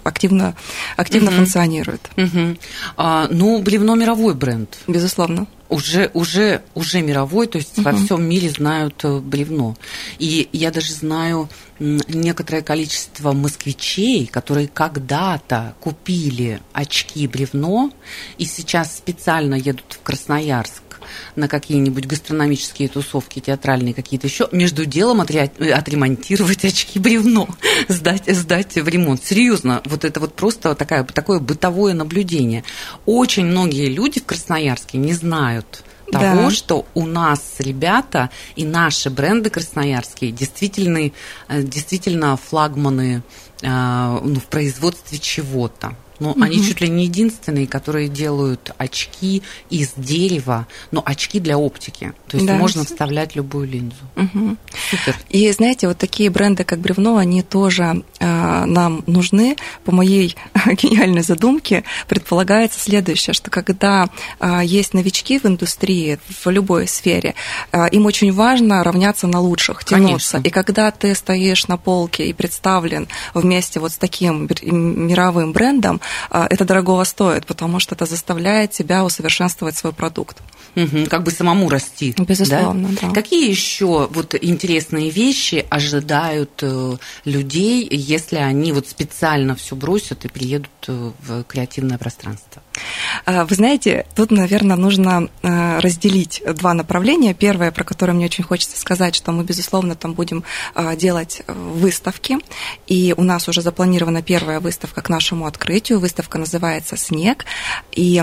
активно, 0.05 0.55
активно 0.97 1.31
угу. 1.31 1.39
функционирует. 1.39 2.11
Угу. 2.17 2.57
А, 2.97 3.29
ну, 3.31 3.63
Бревно 3.63 3.95
мировой 3.95 4.35
бренд. 4.35 4.79
Безусловно. 4.87 5.47
Уже, 5.69 6.11
уже, 6.15 6.63
уже 6.75 7.01
мировой, 7.01 7.47
то 7.47 7.59
есть 7.59 7.79
угу. 7.79 7.83
во 7.85 7.93
всем 7.93 8.25
мире 8.25 8.51
знают 8.51 9.05
э, 9.05 9.21
бревно. 9.21 9.77
И 10.19 10.49
я 10.53 10.73
даже 10.73 10.93
знаю 10.93 11.49
некоторое 11.79 12.63
количество 12.63 13.33
москвичей, 13.33 14.27
которые 14.27 14.67
когда-то 14.67 15.75
купили 15.81 16.61
очки 16.73 17.27
бревно 17.29 17.93
и 18.37 18.45
сейчас 18.45 18.97
специально 18.97 19.55
едут 19.55 19.85
в 19.91 20.03
Красноярск 20.03 20.83
на 21.37 21.49
какие-нибудь 21.49 22.07
гастрономические 22.07 22.89
тусовки, 22.89 23.41
театральные 23.41 23.95
какие-то 23.95 24.27
еще, 24.27 24.49
между 24.53 24.85
делом 24.87 25.21
отремонтировать 25.21 26.65
очки 26.65 26.99
бревно, 26.99 27.49
сдать, 27.89 28.25
сдать 28.27 28.77
в 28.77 28.89
ремонт. 28.89 29.25
Серьезно, 29.25 29.83
вот 29.85 30.05
это 30.05 30.21
вот 30.21 30.35
просто 30.35 30.75
такая, 30.75 31.05
такое 31.05 31.41
бытовое 31.41 31.95
наблюдение. 31.95 32.65
Очень 33.07 33.47
многие 33.47 33.89
люди 33.89 34.21
в 34.21 34.25
Красноярске 34.25 34.99
не 34.99 35.13
знают 35.13 35.85
того, 36.11 36.43
да. 36.43 36.51
что 36.51 36.87
у 36.95 37.07
нас 37.07 37.57
ребята 37.59 38.31
и 38.57 38.65
наши 38.65 39.11
бренды 39.11 39.51
красноярские 39.51 40.33
действительно, 40.33 41.11
э, 41.49 41.63
действительно 41.63 42.37
флагманы 42.37 43.23
э, 43.63 44.19
ну, 44.23 44.41
в 44.41 44.47
производстве 44.47 45.19
чего-то 45.19 45.95
но 46.21 46.33
угу. 46.33 46.43
они 46.43 46.63
чуть 46.63 46.81
ли 46.81 46.89
не 46.89 47.05
единственные, 47.05 47.67
которые 47.67 48.09
делают 48.09 48.73
очки 48.79 49.43
из 49.71 49.93
дерева, 49.97 50.67
но 50.91 51.03
очки 51.05 51.41
для 51.41 51.59
оптики. 51.59 52.13
То 52.29 52.37
есть 52.37 52.47
да. 52.47 52.55
можно 52.55 52.85
вставлять 52.85 53.35
любую 53.35 53.67
линзу. 53.67 53.97
Угу. 54.17 54.57
Супер. 54.91 55.17
И 55.31 55.51
знаете, 55.51 55.89
вот 55.89 55.99
такие 55.99 56.31
бренды, 56.31 56.65
как 56.65 56.79
Бревно, 56.79 57.17
они 57.17 57.43
тоже 57.43 58.05
э, 58.19 58.65
нам 58.67 59.03
нужны. 59.07 59.57
По 59.85 59.93
моей 59.93 60.37
гениальной 60.67 61.23
задумке 61.23 61.85
предполагается 62.07 62.79
следующее, 62.79 63.35
что 63.35 63.51
когда 63.51 64.09
э, 64.39 64.61
есть 64.65 64.95
новички 64.95 65.39
в 65.39 65.47
индустрии, 65.47 66.19
в 66.29 66.51
любой 66.51 66.87
сфере, 66.87 67.35
э, 67.73 67.89
им 67.91 68.07
очень 68.07 68.33
важно 68.33 68.85
равняться 68.85 69.27
на 69.27 69.41
лучших, 69.41 69.85
тянуться. 69.85 70.33
Конечно. 70.33 70.49
И 70.49 70.51
когда 70.51 70.91
ты 70.91 71.15
стоишь 71.15 71.67
на 71.69 71.79
полке 71.79 72.27
и 72.27 72.33
представлен 72.33 73.09
вместе 73.33 73.81
вот 73.81 73.93
с 73.93 73.97
таким 73.97 74.49
мировым 74.63 75.53
брендом, 75.53 76.01
это 76.31 76.65
дорогого 76.65 77.05
стоит, 77.05 77.47
потому 77.47 77.81
что 77.81 77.95
это 77.95 78.07
заставляет 78.07 78.73
тебя 78.73 79.05
усовершенствовать 79.05 79.77
свой 79.77 79.93
продукт. 79.93 80.39
Угу, 80.77 81.07
как 81.09 81.25
бы 81.25 81.31
самому 81.33 81.69
расти. 81.69 82.15
Безусловно, 82.17 82.91
да? 83.01 83.09
да. 83.09 83.13
Какие 83.13 83.51
еще 83.51 84.09
вот 84.13 84.37
интересные 84.41 85.11
вещи 85.11 85.67
ожидают 85.69 86.61
э, 86.63 86.97
людей, 87.25 87.89
если 87.91 88.37
они 88.37 88.73
вот 88.73 88.87
специально 88.87 89.57
все 89.57 89.75
бросят 89.75 90.25
и 90.25 90.29
приедут 90.29 90.71
э, 90.87 91.11
в 91.21 91.43
креативное 91.45 91.99
пространство? 91.99 92.63
А, 93.25 93.45
вы 93.45 93.55
знаете, 93.55 94.07
тут, 94.15 94.31
наверное, 94.31 94.77
нужно 94.77 95.29
э, 95.43 95.79
разделить 95.81 96.43
два 96.55 96.75
направления. 96.75 97.35
Первое, 97.35 97.71
про 97.71 97.85
которое 97.85 98.13
мне 98.13 98.27
очень 98.27 98.45
хочется 98.45 98.79
сказать, 98.79 99.15
что 99.15 99.33
мы, 99.33 99.45
безусловно, 99.45 99.95
там 99.95 100.15
будем 100.15 100.45
э, 100.75 100.97
делать 100.97 101.43
э, 101.47 101.53
выставки. 101.53 102.39
И 102.87 103.15
у 103.17 103.23
нас 103.23 103.49
уже 103.49 103.63
запланирована 103.63 104.23
первая 104.23 104.61
выставка 104.61 105.03
к 105.03 105.09
нашему 105.09 105.47
открытию. 105.47 106.01
Выставка 106.01 106.39
называется 106.39 106.97
«Снег». 106.97 107.45
И 107.93 108.23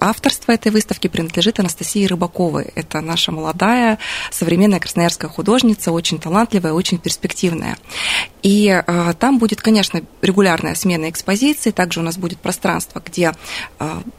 авторство 0.00 0.52
этой 0.52 0.72
выставки 0.72 1.08
принадлежит 1.08 1.60
Анастасии 1.60 2.06
Рыбаковой. 2.06 2.72
Это 2.74 3.00
наша 3.00 3.32
молодая, 3.32 3.98
современная 4.30 4.80
красноярская 4.80 5.30
художница, 5.30 5.92
очень 5.92 6.18
талантливая, 6.18 6.72
очень 6.72 6.98
перспективная. 6.98 7.76
И 8.42 8.82
там 9.18 9.38
будет, 9.38 9.60
конечно, 9.60 10.02
регулярная 10.22 10.74
смена 10.74 11.10
экспозиций. 11.10 11.72
Также 11.72 12.00
у 12.00 12.02
нас 12.02 12.16
будет 12.16 12.38
пространство, 12.38 13.02
где 13.04 13.32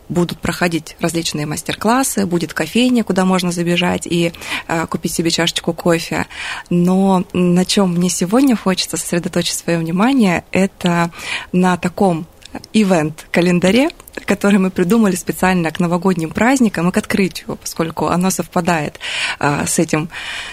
будут 0.07 0.39
проходить 0.39 0.95
различные 0.99 1.45
мастер-классы, 1.45 2.25
будет 2.25 2.53
кофейня, 2.53 3.03
куда 3.03 3.25
можно 3.25 3.51
забежать 3.51 4.07
и 4.07 4.31
а, 4.67 4.87
купить 4.87 5.13
себе 5.13 5.29
чашечку 5.29 5.73
кофе. 5.73 6.27
Но 6.69 7.23
на 7.33 7.65
чем 7.65 7.93
мне 7.93 8.09
сегодня 8.09 8.55
хочется 8.55 8.97
сосредоточить 8.97 9.57
свое 9.57 9.77
внимание, 9.79 10.43
это 10.51 11.11
на 11.51 11.77
таком 11.77 12.25
ивент-календаре, 12.73 13.89
который 14.25 14.59
мы 14.59 14.69
придумали 14.69 15.15
специально 15.15 15.71
к 15.71 15.79
новогодним 15.79 16.31
праздникам 16.31 16.89
и 16.89 16.91
к 16.91 16.97
открытию, 16.97 17.57
поскольку 17.61 18.07
оно 18.07 18.29
совпадает 18.29 18.99
а, 19.39 19.65
с 19.65 19.79
этим 19.79 20.09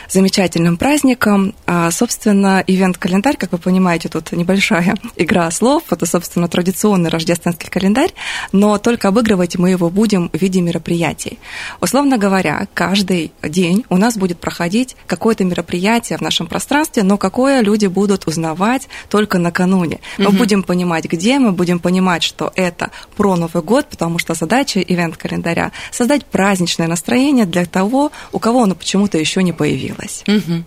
замечательным 0.08 0.76
праздником. 0.76 1.54
А, 1.66 1.90
собственно, 1.90 2.62
ивент-календарь, 2.66 3.36
как 3.36 3.52
вы 3.52 3.58
понимаете, 3.58 4.08
тут 4.08 4.32
небольшая 4.32 4.94
игра 5.16 5.50
слов, 5.50 5.84
это, 5.90 6.06
собственно, 6.06 6.48
традиционный 6.48 7.10
рождественский 7.10 7.68
календарь, 7.68 8.12
но 8.52 8.78
только 8.78 9.08
обыгрывать 9.08 9.56
мы 9.56 9.70
его 9.70 9.90
будем 9.90 10.30
в 10.32 10.40
виде 10.40 10.60
мероприятий. 10.60 11.38
Условно 11.80 12.18
говоря, 12.18 12.68
каждый 12.74 13.32
день 13.42 13.84
у 13.88 13.96
нас 13.96 14.16
будет 14.16 14.38
проходить 14.38 14.96
какое-то 15.06 15.44
мероприятие 15.44 16.18
в 16.18 16.22
нашем 16.22 16.46
пространстве, 16.46 17.02
но 17.02 17.18
какое 17.18 17.60
люди 17.60 17.86
будут 17.86 18.26
узнавать 18.26 18.88
только 19.08 19.38
накануне. 19.38 20.00
Мы 20.18 20.28
угу. 20.28 20.36
будем 20.36 20.62
понимать, 20.62 21.04
где 21.04 21.38
мы 21.38 21.52
будем 21.52 21.78
понимать, 21.86 22.24
что 22.24 22.52
это 22.56 22.90
про 23.16 23.36
Новый 23.36 23.62
год, 23.62 23.86
потому 23.86 24.18
что 24.18 24.34
задача 24.34 24.80
ивент-календаря– 24.80 25.70
создать 25.92 26.24
праздничное 26.24 26.88
настроение 26.88 27.46
для 27.46 27.64
того, 27.64 28.10
у 28.32 28.40
кого 28.40 28.64
оно 28.64 28.74
почему-то 28.74 29.18
еще 29.18 29.44
не 29.44 29.52
появилось. 29.52 30.24
Угу. 30.26 30.64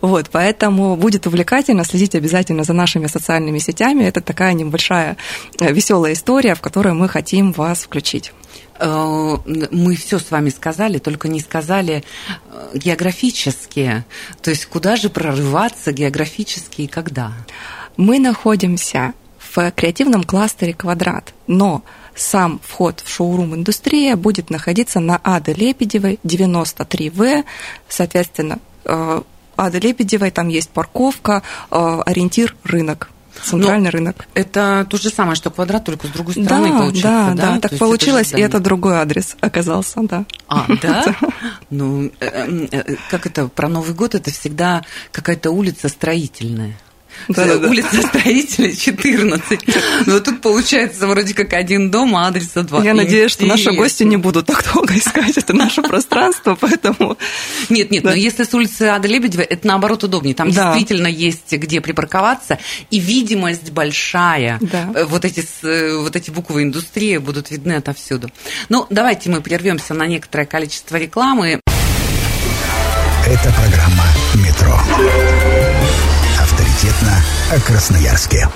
Вот, 0.00 0.30
поэтому 0.32 0.96
будет 0.96 1.26
увлекательно, 1.26 1.84
следить 1.84 2.14
обязательно 2.14 2.64
за 2.64 2.72
нашими 2.72 3.08
социальными 3.08 3.58
сетями. 3.58 4.04
Это 4.04 4.22
такая 4.22 4.54
небольшая 4.54 5.18
э, 5.60 5.70
веселая 5.70 6.14
история, 6.14 6.54
в 6.54 6.62
которую 6.62 6.94
мы 6.94 7.10
хотим 7.10 7.52
вас 7.52 7.80
включить. 7.82 8.32
э, 8.80 9.66
мы 9.70 9.96
все 9.96 10.18
с 10.18 10.30
вами 10.30 10.48
сказали, 10.48 10.96
только 10.98 11.28
не 11.28 11.40
сказали 11.40 12.02
э, 12.50 12.78
географически. 12.78 14.02
То 14.40 14.50
есть 14.50 14.64
куда 14.64 14.96
же 14.96 15.10
прорываться 15.10 15.92
географически 15.92 16.82
и 16.82 16.86
когда? 16.86 17.32
Мы 17.98 18.18
находимся 18.18 19.12
в 19.54 19.70
креативном 19.72 20.24
кластере 20.24 20.74
«Квадрат», 20.74 21.32
но 21.46 21.82
сам 22.14 22.60
вход 22.64 23.00
в 23.04 23.10
шоурум 23.10 23.54
«Индустрия» 23.54 24.16
будет 24.16 24.50
находиться 24.50 25.00
на 25.00 25.20
Ады 25.22 25.52
Лебедевой, 25.52 26.18
93В, 26.24 27.44
соответственно, 27.88 28.58
э, 28.84 29.22
Ады 29.56 29.78
Лебедевой, 29.78 30.30
там 30.30 30.48
есть 30.48 30.70
парковка, 30.70 31.42
э, 31.70 32.00
ориентир 32.06 32.56
рынок. 32.64 33.10
Центральный 33.42 33.86
Но 33.86 33.90
рынок. 33.90 34.26
Это 34.34 34.84
то 34.90 34.96
же 34.96 35.10
самое, 35.10 35.36
что 35.36 35.50
квадрат, 35.50 35.84
только 35.84 36.08
с 36.08 36.10
другой 36.10 36.32
стороны 36.32 36.70
да, 36.70 36.78
получается. 36.78 37.02
Да, 37.02 37.34
да, 37.34 37.54
да. 37.54 37.60
Так 37.60 37.78
получилось, 37.78 38.28
это 38.28 38.38
и 38.38 38.42
это 38.42 38.58
другой 38.60 38.96
адрес 38.96 39.36
оказался, 39.40 40.00
да. 40.02 40.24
А, 40.48 40.66
да? 40.82 41.04
Ну, 41.70 42.10
э, 42.18 42.96
как 43.10 43.26
это, 43.26 43.46
про 43.48 43.68
Новый 43.68 43.94
год 43.94 44.14
это 44.14 44.30
всегда 44.32 44.82
какая-то 45.12 45.50
улица 45.50 45.88
строительная. 45.88 46.74
Да, 47.28 47.44
да, 47.44 47.58
да. 47.58 47.68
Улица 47.68 48.02
Строителя, 48.02 48.74
14. 48.74 49.60
Но 50.06 50.20
тут 50.20 50.40
получается 50.40 51.06
вроде 51.06 51.34
как 51.34 51.52
один 51.52 51.90
дом, 51.90 52.16
а 52.16 52.28
адреса 52.28 52.62
два. 52.62 52.82
Я 52.82 52.94
надеюсь, 52.94 53.32
что 53.32 53.46
наши 53.46 53.72
гости 53.72 54.04
не 54.04 54.16
будут 54.16 54.46
так 54.46 54.64
долго 54.72 54.96
искать 54.96 55.36
это 55.36 55.52
наше 55.52 55.82
пространство, 55.82 56.56
поэтому... 56.60 57.18
Нет, 57.68 57.90
нет, 57.90 58.04
но 58.04 58.14
если 58.14 58.44
с 58.44 58.54
улицы 58.54 58.82
Ада 58.82 59.08
Лебедева, 59.08 59.42
это 59.42 59.66
наоборот 59.66 60.04
удобнее. 60.04 60.34
Там 60.34 60.50
действительно 60.50 61.06
есть 61.06 61.52
где 61.52 61.80
припарковаться, 61.80 62.58
и 62.90 62.98
видимость 62.98 63.70
большая. 63.70 64.60
Э, 64.72 65.04
вот, 65.04 65.24
эти, 65.24 65.44
э, 65.62 65.96
вот 65.98 66.16
эти 66.16 66.30
буквы 66.30 66.62
индустрии 66.62 67.16
будут 67.18 67.50
видны 67.50 67.72
отовсюду. 67.72 68.30
Ну, 68.68 68.86
давайте 68.90 69.30
мы 69.30 69.40
прервемся 69.40 69.94
на 69.94 70.06
некоторое 70.06 70.46
количество 70.46 70.96
рекламы. 70.96 71.60
Это 73.26 73.52
программа 73.52 74.04
«Метро» 74.34 75.77
авторитетно 76.48 77.12
о 77.50 77.60
Красноярске. 77.60 78.48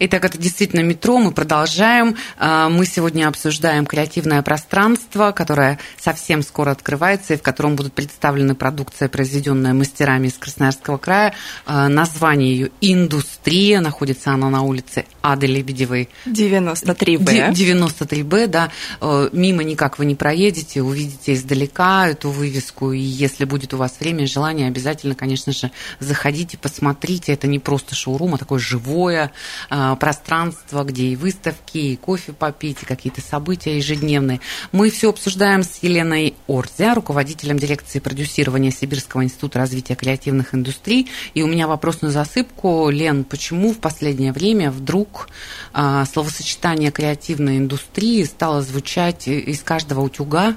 Итак, 0.00 0.24
это 0.24 0.38
действительно 0.38 0.80
метро. 0.80 1.18
Мы 1.18 1.32
продолжаем. 1.32 2.16
А, 2.38 2.68
мы 2.68 2.86
сегодня 2.86 3.26
обсуждаем 3.26 3.84
креативное 3.84 4.42
пространство, 4.42 5.32
которое 5.32 5.78
совсем 5.98 6.42
скоро 6.42 6.70
открывается 6.70 7.34
и 7.34 7.36
в 7.36 7.42
котором 7.42 7.74
будут 7.74 7.94
представлены 7.94 8.54
продукция, 8.54 9.08
произведенная 9.08 9.74
мастерами 9.74 10.28
из 10.28 10.34
Красноярского 10.34 10.98
края. 10.98 11.34
А, 11.66 11.88
название 11.88 12.50
ее 12.50 12.70
«Индустрия». 12.80 13.80
Находится 13.80 14.30
она 14.30 14.50
на 14.50 14.62
улице 14.62 15.04
Ады 15.22 15.46
Лебедевой. 15.46 16.08
93Б. 16.26 17.52
93Б, 17.52 18.46
да. 18.46 18.70
А, 19.00 19.28
мимо 19.32 19.64
никак 19.64 19.98
вы 19.98 20.04
не 20.04 20.14
проедете, 20.14 20.82
увидите 20.82 21.34
издалека 21.34 22.08
эту 22.08 22.30
вывеску. 22.30 22.92
И 22.92 23.00
если 23.00 23.44
будет 23.44 23.74
у 23.74 23.78
вас 23.78 23.96
время 23.98 24.24
и 24.24 24.26
желание, 24.26 24.68
обязательно, 24.68 25.16
конечно 25.16 25.52
же, 25.52 25.72
заходите, 25.98 26.56
посмотрите. 26.56 27.32
Это 27.32 27.48
не 27.48 27.58
просто 27.58 27.96
шоурум, 27.96 28.34
а 28.34 28.38
такое 28.38 28.60
живое 28.60 29.32
Э, 29.70 29.87
пространство, 29.96 30.84
где 30.84 31.08
и 31.08 31.16
выставки, 31.16 31.78
и 31.78 31.96
кофе 31.96 32.32
попить, 32.32 32.82
и 32.82 32.86
какие-то 32.86 33.20
события 33.20 33.76
ежедневные. 33.76 34.40
Мы 34.72 34.90
все 34.90 35.10
обсуждаем 35.10 35.62
с 35.62 35.82
Еленой 35.82 36.34
Орзя, 36.46 36.94
руководителем 36.94 37.58
дирекции 37.58 37.98
продюсирования 37.98 38.70
Сибирского 38.70 39.24
института 39.24 39.58
развития 39.58 39.94
креативных 39.94 40.54
индустрий. 40.54 41.08
И 41.34 41.42
у 41.42 41.46
меня 41.46 41.66
вопрос 41.66 42.02
на 42.02 42.10
засыпку. 42.10 42.90
Лен, 42.90 43.24
почему 43.24 43.72
в 43.72 43.78
последнее 43.78 44.32
время 44.32 44.70
вдруг 44.70 45.28
э, 45.74 46.04
словосочетание 46.12 46.90
креативной 46.90 47.58
индустрии 47.58 48.24
стало 48.24 48.62
звучать 48.62 49.28
из 49.28 49.62
каждого 49.62 50.00
утюга? 50.00 50.56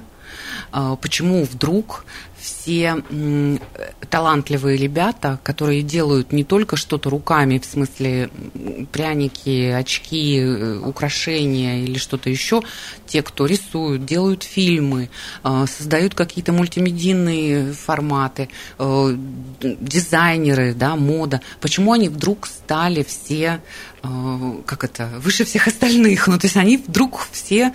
Э, 0.72 0.96
почему 1.00 1.44
вдруг 1.44 2.04
все 2.42 3.02
талантливые 4.10 4.76
ребята, 4.76 5.38
которые 5.42 5.82
делают 5.82 6.32
не 6.32 6.44
только 6.44 6.76
что-то 6.76 7.08
руками, 7.08 7.58
в 7.58 7.64
смысле 7.64 8.30
пряники, 8.90 9.68
очки, 9.68 10.38
э, 10.38 10.78
украшения 10.78 11.84
или 11.84 11.98
что-то 11.98 12.28
еще, 12.28 12.62
те, 13.06 13.22
кто 13.22 13.46
рисуют, 13.46 14.04
делают 14.04 14.42
фильмы, 14.42 15.08
э, 15.44 15.66
создают 15.68 16.14
какие-то 16.14 16.52
мультимедийные 16.52 17.72
форматы, 17.72 18.48
э, 18.78 19.16
дизайнеры, 19.62 20.74
да, 20.74 20.96
мода, 20.96 21.40
почему 21.60 21.92
они 21.92 22.08
вдруг 22.08 22.46
стали 22.46 23.02
все, 23.02 23.60
как 24.66 24.82
это, 24.82 25.08
выше 25.18 25.44
всех 25.44 25.68
остальных, 25.68 26.26
ну, 26.26 26.36
то 26.36 26.46
есть 26.46 26.56
они 26.56 26.76
вдруг 26.76 27.28
все 27.30 27.72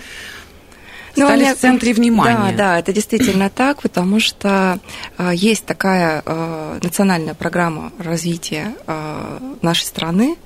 ну, 1.18 1.26
стали 1.26 1.42
меня... 1.42 1.56
в 1.56 1.58
центре 1.58 1.94
внимания. 1.94 2.52
Да, 2.52 2.58
да, 2.58 2.80
это 2.80 2.94
действительно 2.94 3.50
так, 3.50 3.82
потому 3.82 4.20
что 4.20 4.80
э, 5.18 5.32
есть 5.34 5.66
такая 5.66 6.24
э, 6.26 6.80
национальная 6.82 7.34
программа 7.34 7.92
развития 8.00 8.74
э, 8.86 9.40
нашей 9.62 9.86
страны, 9.86 10.38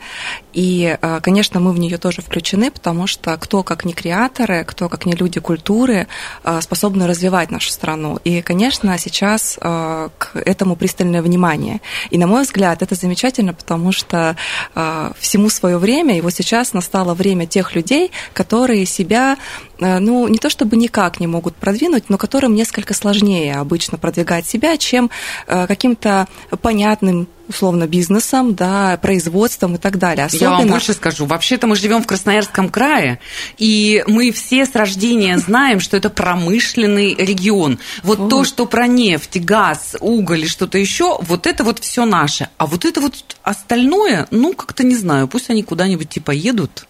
и, 0.53 0.97
э, 1.01 1.19
конечно, 1.21 1.60
мы 1.60 1.71
в 1.71 1.79
нее 1.79 1.97
тоже 1.97 2.21
включены, 2.21 2.71
потому 2.71 3.07
что 3.07 3.38
кто, 3.38 3.63
как 3.63 3.86
не 3.86 3.93
креаторы, 3.93 4.63
кто, 4.65 4.89
как 4.89 5.05
не 5.05 5.13
люди 5.13 5.39
культуры, 5.39 6.07
э, 6.43 6.62
способны 6.62 7.07
развивать 7.07 7.51
нашу 7.51 7.71
страну. 7.71 8.19
И, 8.23 8.41
конечно, 8.41 8.97
сейчас 8.97 9.57
э, 9.62 10.10
к 10.17 10.36
этому 10.36 10.75
пристальное 10.75 11.21
внимание. 11.21 11.81
И, 12.10 12.17
на 12.17 12.27
мой 12.27 12.43
взгляд, 12.43 12.81
это 12.81 12.95
замечательно, 12.95 13.53
потому 13.53 13.91
что 13.91 14.36
э, 14.75 15.12
всему 15.19 15.49
свое 15.49 15.77
время, 15.77 16.17
и 16.17 16.21
вот 16.21 16.34
сейчас 16.34 16.73
настало 16.73 17.13
время 17.13 17.45
тех 17.45 17.75
людей, 17.75 18.12
которые 18.34 18.86
себя, 18.86 19.38
ну, 19.82 20.28
не 20.28 20.38
то 20.38 20.50
что 20.50 20.62
чтобы 20.62 20.78
никак 20.78 21.20
не 21.20 21.26
могут 21.26 21.56
продвинуть, 21.56 22.12
но 22.12 22.20
которым 22.20 22.54
несколько 22.54 22.94
сложнее 22.94 23.56
обычно 23.56 23.98
продвигать 23.98 24.46
себя, 24.46 24.78
чем 24.78 25.10
э, 25.48 25.65
каким-то 25.65 26.28
понятным 26.62 27.28
условно 27.51 27.87
бизнесом, 27.87 28.55
да, 28.55 28.97
производством 29.01 29.75
и 29.75 29.77
так 29.77 29.97
далее. 29.97 30.25
Особенно... 30.25 30.49
Я 30.49 30.57
вам 30.57 30.67
больше 30.67 30.93
скажу. 30.93 31.25
Вообще-то 31.25 31.67
мы 31.67 31.75
живем 31.75 32.01
в 32.01 32.07
Красноярском 32.07 32.69
крае, 32.69 33.19
и 33.57 34.03
мы 34.07 34.31
все 34.31 34.65
с 34.65 34.75
рождения 34.75 35.37
знаем, 35.37 35.79
что 35.79 35.97
это 35.97 36.09
промышленный 36.09 37.15
регион. 37.15 37.79
Вот 38.03 38.19
О. 38.19 38.27
то, 38.27 38.43
что 38.43 38.65
про 38.65 38.87
нефть, 38.87 39.39
газ, 39.39 39.95
уголь 39.99 40.45
и 40.45 40.47
что-то 40.47 40.77
еще, 40.77 41.17
вот 41.21 41.47
это 41.47 41.63
вот 41.63 41.79
все 41.79 42.05
наше. 42.05 42.49
А 42.57 42.65
вот 42.65 42.85
это 42.85 43.01
вот 43.01 43.23
остальное, 43.43 44.27
ну, 44.31 44.53
как-то 44.53 44.83
не 44.83 44.95
знаю, 44.95 45.27
пусть 45.27 45.49
они 45.49 45.63
куда-нибудь 45.63 46.09
типа 46.09 46.31
едут 46.31 46.87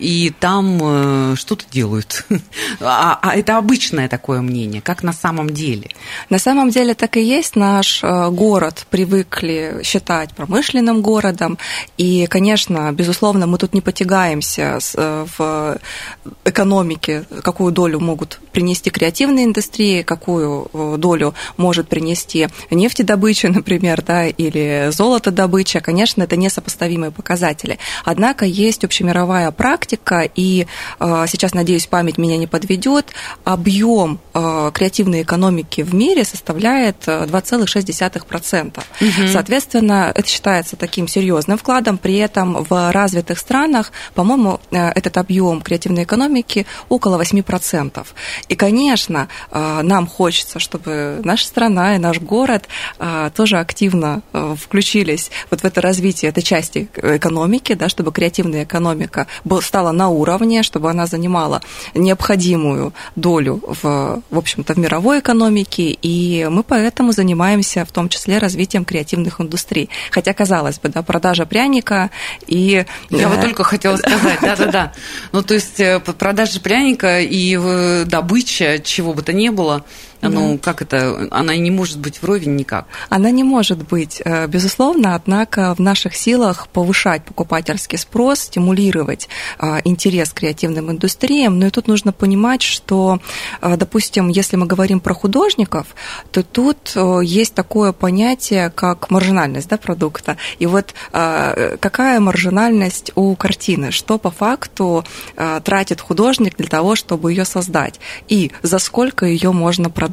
и 0.00 0.32
там 0.40 0.78
э, 0.80 1.34
что-то 1.36 1.64
делают. 1.70 2.24
а, 2.80 3.18
а 3.20 3.36
это 3.36 3.58
обычное 3.58 4.08
такое 4.08 4.40
мнение, 4.40 4.80
как 4.80 5.02
на 5.02 5.12
самом 5.12 5.50
деле? 5.50 5.90
На 6.30 6.38
самом 6.38 6.70
деле 6.70 6.94
так 6.94 7.16
и 7.16 7.22
есть. 7.22 7.56
Наш 7.56 8.02
э, 8.02 8.30
город 8.30 8.86
привыкли 8.90 9.80
считать 9.90 10.34
промышленным 10.34 11.02
городом. 11.02 11.58
И, 11.98 12.26
конечно, 12.26 12.92
безусловно, 12.92 13.46
мы 13.46 13.58
тут 13.58 13.74
не 13.74 13.80
потягаемся 13.80 14.78
э, 14.96 15.26
в 15.36 15.78
экономике, 16.44 17.24
какую 17.42 17.72
долю 17.72 17.98
могут 18.00 18.38
принести 18.52 18.90
креативные 18.90 19.44
индустрии, 19.46 20.02
какую 20.02 20.68
э, 20.72 20.96
долю 20.98 21.34
может 21.56 21.88
принести 21.88 22.48
нефтедобыча, 22.70 23.48
например, 23.58 24.02
да, 24.02 24.26
или 24.26 24.90
золотодобыча. 24.92 25.80
Конечно, 25.80 26.22
это 26.22 26.36
несопоставимые 26.36 27.10
показатели. 27.10 27.78
Однако 28.04 28.44
есть 28.44 28.84
общемировая 28.84 29.50
практика, 29.50 30.28
и 30.36 30.66
э, 31.00 31.26
сейчас, 31.28 31.52
надеюсь, 31.54 31.86
память 31.86 32.18
меня 32.18 32.36
не 32.36 32.46
подведет, 32.46 33.06
объем 33.44 34.20
креативной 34.32 35.22
экономики 35.22 35.80
в 35.82 35.94
мире 35.94 36.24
составляет 36.24 37.06
2,6%. 37.06 38.78
Угу. 39.00 39.28
Соответственно, 39.32 39.69
Соответственно, 39.70 40.12
это 40.12 40.28
считается 40.28 40.76
таким 40.76 41.06
серьезным 41.06 41.56
вкладом. 41.56 41.96
При 41.96 42.16
этом 42.16 42.64
в 42.68 42.92
развитых 42.92 43.38
странах, 43.38 43.92
по-моему, 44.14 44.58
э, 44.72 44.88
этот 44.88 45.16
объем 45.16 45.60
креативной 45.60 46.02
экономики 46.02 46.66
около 46.88 47.16
8%. 47.16 48.04
И, 48.48 48.56
конечно, 48.56 49.28
э, 49.52 49.82
нам 49.82 50.08
хочется, 50.08 50.58
чтобы 50.58 51.20
наша 51.22 51.46
страна 51.46 51.94
и 51.94 51.98
наш 51.98 52.18
город 52.18 52.64
э, 52.98 53.30
тоже 53.36 53.58
активно 53.58 54.22
включились 54.32 55.30
вот 55.50 55.60
в 55.60 55.64
это 55.64 55.80
развитие 55.80 56.30
этой 56.30 56.42
части 56.42 56.88
экономики, 56.96 57.74
да, 57.74 57.88
чтобы 57.88 58.10
креативная 58.10 58.64
экономика 58.64 59.28
стала 59.60 59.92
на 59.92 60.08
уровне, 60.08 60.64
чтобы 60.64 60.90
она 60.90 61.06
занимала 61.06 61.62
необходимую 61.94 62.92
долю 63.14 63.62
в, 63.82 64.22
в 64.30 64.38
общем-то, 64.38 64.74
в 64.74 64.78
мировой 64.78 65.20
экономике, 65.20 65.96
и 66.02 66.48
мы 66.50 66.64
поэтому 66.64 67.12
занимаемся 67.12 67.84
в 67.84 67.92
том 67.92 68.08
числе 68.08 68.38
развитием 68.38 68.84
креативных 68.84 69.40
индустрий 69.40 69.59
индустрий. 69.60 69.90
Хотя, 70.10 70.32
казалось 70.32 70.78
бы, 70.78 70.88
да, 70.88 71.02
продажа 71.02 71.46
пряника 71.46 72.10
и... 72.46 72.84
Я 73.10 73.28
вот 73.28 73.40
только 73.40 73.64
хотела 73.64 73.96
сказать, 73.96 74.38
да-да-да. 74.42 74.92
Ну, 75.32 75.42
то 75.42 75.54
есть 75.54 75.80
э, 75.80 76.00
продажа 76.00 76.60
пряника 76.60 77.20
и 77.20 77.58
э, 77.60 78.04
добыча 78.06 78.78
чего 78.78 79.12
бы 79.14 79.22
то 79.22 79.32
ни 79.32 79.48
было, 79.50 79.84
Ну, 80.22 80.58
как 80.58 80.82
это? 80.82 81.28
Она 81.30 81.56
не 81.56 81.70
может 81.70 81.98
быть 81.98 82.20
вровень 82.22 82.56
никак. 82.56 82.86
Она 83.08 83.30
не 83.30 83.42
может 83.42 83.88
быть, 83.88 84.20
э, 84.24 84.46
безусловно, 84.46 85.14
однако 85.14 85.74
в 85.74 85.78
наших 85.80 86.14
силах 86.14 86.68
повышать 86.68 87.24
покупательский 87.24 87.98
спрос, 87.98 88.40
стимулировать 88.40 89.28
э, 89.58 89.80
интерес 89.84 90.30
к 90.30 90.40
креативным 90.40 90.90
индустриям. 90.90 91.58
Но 91.58 91.66
и 91.66 91.70
тут 91.70 91.88
нужно 91.88 92.12
понимать, 92.12 92.62
что, 92.62 93.20
э, 93.62 93.76
допустим, 93.76 94.28
если 94.28 94.56
мы 94.56 94.66
говорим 94.66 95.00
про 95.00 95.14
художников, 95.14 95.86
то 96.30 96.42
тут 96.42 96.94
есть 97.22 97.54
такое 97.54 97.92
понятие, 97.92 98.70
как 98.70 99.10
маржинальность 99.10 99.68
да, 99.68 99.76
продукта. 99.76 100.36
И 100.58 100.66
вот 100.66 100.94
какая 101.12 102.20
маржинальность 102.20 103.12
у 103.14 103.34
картины? 103.36 103.90
Что 103.90 104.18
по 104.18 104.30
факту 104.30 105.04
тратит 105.64 106.00
художник 106.00 106.56
для 106.56 106.68
того, 106.68 106.94
чтобы 106.94 107.32
ее 107.32 107.44
создать? 107.44 108.00
И 108.28 108.52
за 108.62 108.78
сколько 108.78 109.26
ее 109.26 109.52
можно 109.52 109.90
продать? 109.90 110.09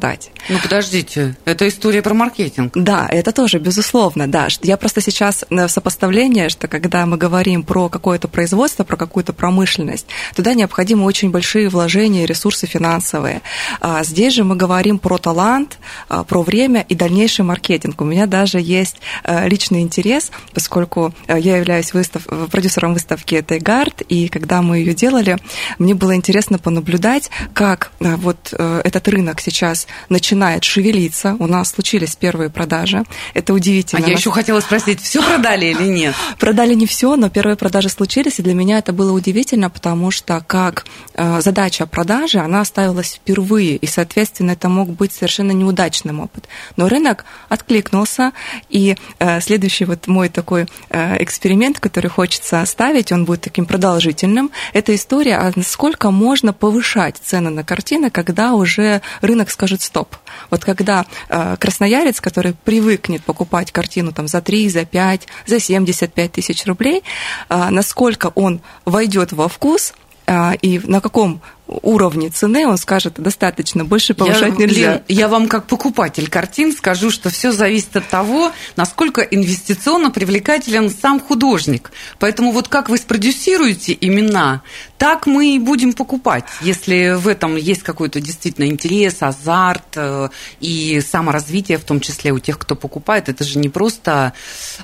Ну, 0.48 0.58
подождите, 0.62 1.36
это 1.44 1.68
история 1.68 2.02
про 2.02 2.14
маркетинг. 2.14 2.72
Да, 2.74 3.06
это 3.10 3.32
тоже, 3.32 3.58
безусловно, 3.58 4.26
да. 4.26 4.48
Я 4.62 4.76
просто 4.76 5.00
сейчас 5.00 5.44
в 5.50 5.68
сопоставление, 5.68 6.48
что 6.48 6.68
когда 6.68 7.04
мы 7.06 7.16
говорим 7.16 7.62
про 7.62 7.88
какое-то 7.88 8.28
производство, 8.28 8.84
про 8.84 8.96
какую-то 8.96 9.32
промышленность, 9.32 10.06
туда 10.34 10.54
необходимы 10.54 11.04
очень 11.04 11.30
большие 11.30 11.68
вложения, 11.68 12.24
ресурсы 12.24 12.66
финансовые. 12.66 13.42
А 13.80 14.04
здесь 14.04 14.34
же 14.34 14.44
мы 14.44 14.56
говорим 14.56 14.98
про 14.98 15.18
талант, 15.18 15.78
а, 16.08 16.24
про 16.24 16.42
время 16.42 16.84
и 16.88 16.94
дальнейший 16.94 17.44
маркетинг. 17.44 18.00
У 18.00 18.04
меня 18.04 18.26
даже 18.26 18.60
есть 18.60 18.96
а, 19.24 19.46
личный 19.48 19.80
интерес, 19.80 20.30
поскольку 20.54 21.12
а, 21.26 21.38
я 21.38 21.56
являюсь 21.56 21.92
выстав... 21.92 22.24
продюсером 22.50 22.94
выставки 22.94 23.42
Тайгард, 23.42 24.02
и 24.02 24.28
когда 24.28 24.62
мы 24.62 24.78
ее 24.78 24.94
делали, 24.94 25.38
мне 25.78 25.94
было 25.94 26.14
интересно 26.14 26.58
понаблюдать, 26.58 27.30
как 27.52 27.90
вот 27.98 28.52
этот 28.52 29.08
рынок 29.08 29.40
сейчас 29.40 29.87
начинает 30.08 30.64
шевелиться. 30.64 31.36
У 31.38 31.46
нас 31.46 31.70
случились 31.70 32.16
первые 32.16 32.50
продажи. 32.50 33.04
Это 33.34 33.54
удивительно. 33.54 34.04
А 34.04 34.08
я 34.08 34.16
еще 34.16 34.30
хотела 34.30 34.60
спросить, 34.60 35.00
все 35.00 35.22
продали 35.22 35.66
или 35.66 35.84
нет? 35.84 36.14
Продали 36.38 36.74
не 36.74 36.86
все, 36.86 37.16
но 37.16 37.28
первые 37.28 37.56
продажи 37.56 37.88
случились, 37.88 38.38
и 38.38 38.42
для 38.42 38.54
меня 38.54 38.78
это 38.78 38.92
было 38.92 39.12
удивительно, 39.12 39.70
потому 39.70 40.10
что 40.10 40.42
как 40.46 40.86
э, 41.14 41.40
задача 41.40 41.86
продажи, 41.86 42.38
она 42.38 42.64
ставилась 42.64 43.14
впервые, 43.14 43.76
и, 43.76 43.86
соответственно, 43.86 44.52
это 44.52 44.68
мог 44.68 44.88
быть 44.90 45.12
совершенно 45.12 45.52
неудачным 45.52 46.20
опыт. 46.20 46.48
Но 46.76 46.88
рынок 46.88 47.24
откликнулся, 47.48 48.32
и 48.68 48.96
э, 49.18 49.40
следующий 49.40 49.84
вот 49.84 50.06
мой 50.06 50.28
такой 50.28 50.66
э, 50.90 51.22
эксперимент, 51.22 51.80
который 51.80 52.08
хочется 52.08 52.60
оставить, 52.60 53.12
он 53.12 53.24
будет 53.24 53.42
таким 53.42 53.66
продолжительным, 53.66 54.50
это 54.72 54.94
история, 54.94 55.36
а 55.36 55.52
насколько 55.54 56.10
можно 56.10 56.52
повышать 56.52 57.16
цены 57.22 57.50
на 57.50 57.64
картины, 57.64 58.10
когда 58.10 58.54
уже 58.54 59.02
рынок 59.20 59.50
скажет 59.50 59.77
стоп. 59.82 60.16
Вот 60.50 60.64
когда 60.64 61.06
красноярец, 61.28 62.20
который 62.20 62.54
привыкнет 62.64 63.22
покупать 63.22 63.72
картину 63.72 64.12
там 64.12 64.28
за 64.28 64.40
3, 64.40 64.68
за 64.68 64.84
5, 64.84 65.28
за 65.46 65.60
75 65.60 66.32
тысяч 66.32 66.66
рублей, 66.66 67.02
а, 67.48 67.70
насколько 67.70 68.32
он 68.34 68.60
войдет 68.84 69.32
во 69.32 69.48
вкус 69.48 69.94
а, 70.26 70.54
и 70.60 70.80
на 70.84 71.00
каком 71.00 71.40
уровне 71.68 72.30
цены, 72.30 72.66
он 72.66 72.78
скажет, 72.78 73.14
достаточно, 73.18 73.84
больше 73.84 74.14
повышать 74.14 74.54
я, 74.58 74.66
нельзя. 74.66 74.92
Лен, 74.92 75.02
я 75.08 75.28
вам 75.28 75.48
как 75.48 75.66
покупатель 75.66 76.28
картин 76.28 76.72
скажу, 76.72 77.10
что 77.10 77.30
все 77.30 77.52
зависит 77.52 77.96
от 77.96 78.08
того, 78.08 78.52
насколько 78.76 79.20
инвестиционно 79.20 80.10
привлекателен 80.10 80.90
сам 80.90 81.20
художник. 81.20 81.92
Поэтому 82.18 82.52
вот 82.52 82.68
как 82.68 82.88
вы 82.88 82.96
спродюсируете 82.96 83.96
имена, 84.00 84.62
так 84.96 85.26
мы 85.26 85.54
и 85.54 85.58
будем 85.58 85.92
покупать. 85.92 86.44
Если 86.60 87.14
в 87.16 87.28
этом 87.28 87.56
есть 87.56 87.82
какой-то 87.82 88.20
действительно 88.20 88.66
интерес, 88.66 89.18
азарт 89.20 89.96
э, 89.96 90.28
и 90.60 91.00
саморазвитие, 91.00 91.78
в 91.78 91.84
том 91.84 92.00
числе 92.00 92.32
у 92.32 92.38
тех, 92.38 92.58
кто 92.58 92.74
покупает, 92.74 93.28
это 93.28 93.44
же 93.44 93.58
не 93.58 93.68
просто 93.68 94.32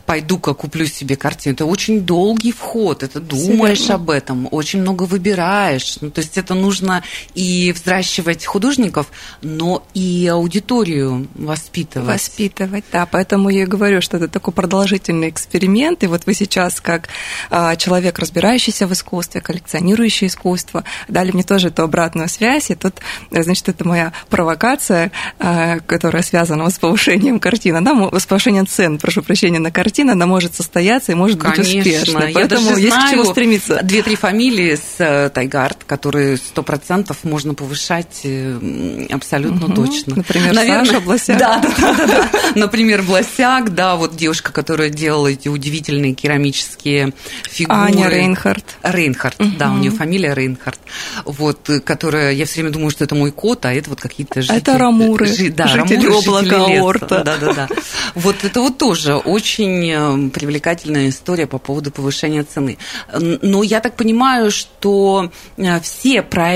пойду-ка 0.07 0.55
куплю 0.55 0.87
себе 0.87 1.17
картину, 1.17 1.55
это 1.55 1.67
очень 1.67 2.03
долгий 2.03 2.53
вход, 2.53 3.03
это 3.03 3.21
думаешь 3.21 3.79
Серьезно? 3.79 3.95
об 3.95 4.11
этом, 4.11 4.49
очень 4.51 4.81
много 4.83 5.05
выбираешь. 5.05 5.97
Ну, 6.01 6.11
то 6.11 6.21
есть 6.21 6.39
это 6.39 6.55
нужно 6.55 6.74
нужно 6.75 7.05
и 7.35 7.73
взращивать 7.73 8.45
художников, 8.45 9.07
но 9.43 9.87
и 9.95 10.29
аудиторию 10.33 11.29
воспитывать. 11.35 12.09
Воспитывать, 12.09 12.85
да. 12.93 13.07
Поэтому 13.07 13.49
я 13.49 13.63
и 13.63 13.67
говорю, 13.67 14.01
что 14.01 14.17
это 14.17 14.27
такой 14.27 14.53
продолжительный 14.53 15.29
эксперимент. 15.29 16.03
И 16.03 16.09
вот 16.09 16.27
вы 16.27 16.35
сейчас, 16.35 16.81
как 16.81 17.09
а, 17.51 17.77
человек, 17.77 18.19
разбирающийся 18.19 18.89
в 18.89 18.93
искусстве, 18.93 19.41
коллекционирующий 19.41 20.27
искусство, 20.27 20.83
дали 21.07 21.31
мне 21.31 21.45
тоже 21.45 21.69
эту 21.69 21.83
обратную 21.83 22.29
связь. 22.29 22.71
И 22.71 22.75
тут, 22.75 22.95
значит, 23.31 23.69
это 23.69 23.87
моя 23.87 24.13
провокация, 24.29 25.13
а, 25.39 25.79
которая 25.79 26.23
связана 26.23 26.69
с 26.69 26.79
повышением 26.79 27.39
картины. 27.39 27.77
Она, 27.77 28.11
с 28.19 28.27
повышением 28.27 28.67
цен, 28.67 28.99
прошу 28.99 29.23
прощения, 29.23 29.61
на 29.61 29.71
картину, 29.71 30.13
она 30.13 30.27
может 30.27 30.57
состояться 30.57 31.13
и 31.13 31.15
может 31.15 31.41
Конечно. 31.41 31.63
быть 31.63 31.87
успешной. 31.87 32.33
Поэтому 32.33 32.77
есть 32.77 32.97
к 32.97 33.11
чему 33.11 33.25
стремиться. 33.25 33.81
Две-три 33.83 34.17
фамилии 34.17 34.75
с 34.75 34.97
э, 34.99 35.31
Тайгард, 35.31 35.85
которые 35.85 36.37
сто 36.37 36.64
процентов 36.65 37.25
можно 37.25 37.55
повышать 37.55 38.21
э, 38.25 39.07
абсолютно 39.11 39.67
угу. 39.67 39.75
точно. 39.75 40.17
Например, 40.17 40.55
Наверное, 40.55 40.85
Саша 40.85 41.01
Бласяк. 41.01 41.39
Да, 41.45 41.59
да, 41.61 41.95
да, 41.95 42.07
да. 42.07 42.31
Например, 42.55 43.03
Бласяк, 43.03 43.75
да, 43.75 43.97
вот 43.97 44.17
девушка, 44.17 44.53
которая 44.53 44.89
делала 44.89 45.29
эти 45.29 45.49
удивительные 45.49 46.15
керамические 46.15 47.13
фигуры. 47.45 47.79
Аня 47.79 48.09
Рейнхард. 48.09 48.65
Рейнхард, 48.83 49.41
угу. 49.41 49.51
да, 49.59 49.73
у 49.73 49.77
нее 49.77 49.91
фамилия 49.91 50.35
Рейнхард. 50.35 50.81
Вот, 51.25 51.69
которая, 51.85 52.33
я 52.33 52.47
все 52.47 52.61
время 52.61 52.71
думаю, 52.71 52.91
что 52.91 53.05
это 53.05 53.15
мой 53.15 53.31
кот, 53.31 53.67
а 53.67 53.73
это 53.73 53.91
вот 53.91 54.01
какие-то 54.01 54.43
жители. 54.43 54.59
Это 54.59 54.79
Рамуры, 54.79 55.27
жи, 55.27 55.51
да, 55.51 55.67
жители 55.67 56.07
Рамуры, 56.07 56.19
облака 56.19 56.65
Орта. 56.83 57.25
Да, 57.25 57.37
да, 57.37 57.53
да. 57.53 57.69
Вот 58.15 58.37
это 58.43 58.61
вот 58.61 58.79
тоже 58.79 59.17
очень 59.17 59.91
э, 59.91 60.31
привлекательная 60.31 61.09
история 61.09 61.47
по 61.47 61.59
поводу 61.59 61.91
повышения 61.91 62.43
цены. 62.43 62.79
Но 63.13 63.63
я 63.63 63.81
так 63.81 63.97
понимаю, 63.97 64.51
что 64.51 65.31
э, 65.57 65.81
все 65.81 66.23
проекты, 66.23 66.54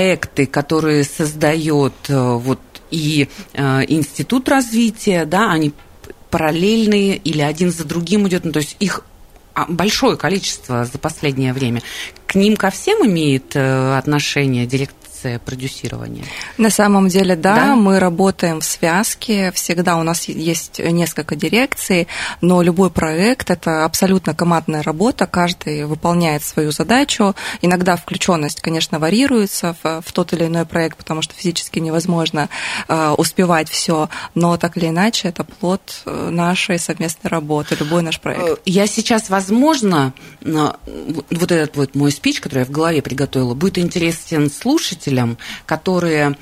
которые 0.51 1.03
создает 1.03 1.93
э, 2.07 2.33
вот 2.33 2.59
и 2.91 3.27
э, 3.53 3.81
Институт 3.87 4.49
развития, 4.49 5.25
да, 5.25 5.51
они 5.51 5.73
параллельные 6.29 7.17
или 7.17 7.41
один 7.41 7.71
за 7.71 7.85
другим 7.85 8.27
идет, 8.27 8.45
ну, 8.45 8.51
то 8.51 8.59
есть 8.59 8.75
их 8.79 9.03
а, 9.53 9.65
большое 9.67 10.15
количество 10.15 10.85
за 10.85 10.97
последнее 10.97 11.53
время. 11.53 11.81
К 12.27 12.35
ним 12.35 12.55
ко 12.55 12.69
всем 12.69 13.05
имеет 13.05 13.55
э, 13.55 13.97
отношение 13.97 14.65
директ 14.65 14.95
концепция 15.19 15.39
продюсирования? 15.39 16.23
На 16.57 16.69
самом 16.69 17.07
деле, 17.07 17.35
да, 17.35 17.55
да, 17.55 17.75
мы 17.75 17.99
работаем 17.99 18.59
в 18.61 18.65
связке, 18.65 19.51
всегда 19.53 19.97
у 19.97 20.03
нас 20.03 20.25
есть 20.27 20.79
несколько 20.79 21.35
дирекций, 21.35 22.07
но 22.41 22.61
любой 22.61 22.89
проект– 22.89 23.49
это 23.51 23.85
абсолютно 23.85 24.33
командная 24.33 24.83
работа, 24.83 25.25
каждый 25.25 25.85
выполняет 25.85 26.43
свою 26.43 26.71
задачу. 26.71 27.35
Иногда 27.61 27.95
включенность, 27.95 28.61
конечно, 28.61 28.99
варьируется 28.99 29.75
в, 29.83 30.01
в 30.01 30.11
тот 30.11 30.33
или 30.33 30.45
иной 30.45 30.65
проект, 30.65 30.97
потому 30.97 31.21
что 31.21 31.33
физически 31.33 31.79
невозможно 31.79 32.49
э, 32.87 33.15
успевать 33.17 33.69
все, 33.69 34.09
но 34.35 34.57
так 34.57 34.77
или 34.77 34.87
иначе 34.87 35.29
это 35.29 35.43
плод 35.43 35.81
э, 36.05 36.29
нашей 36.29 36.79
совместной 36.79 37.29
работы, 37.29 37.75
любой 37.79 38.01
наш 38.01 38.19
проект. 38.19 38.43
Э, 38.43 38.55
я 38.65 38.87
сейчас, 38.87 39.29
возможно, 39.29 40.13
вот 40.41 41.51
этот 41.51 41.75
вот 41.75 41.95
мой 41.95 42.11
спич, 42.11 42.39
который 42.39 42.59
я 42.59 42.65
в 42.65 42.71
голове 42.71 43.01
приготовила, 43.01 43.53
будет 43.53 43.77
интересен 43.77 44.49
слушателям, 44.49 45.08
слушателям, 45.09 45.37
которые 45.65 46.35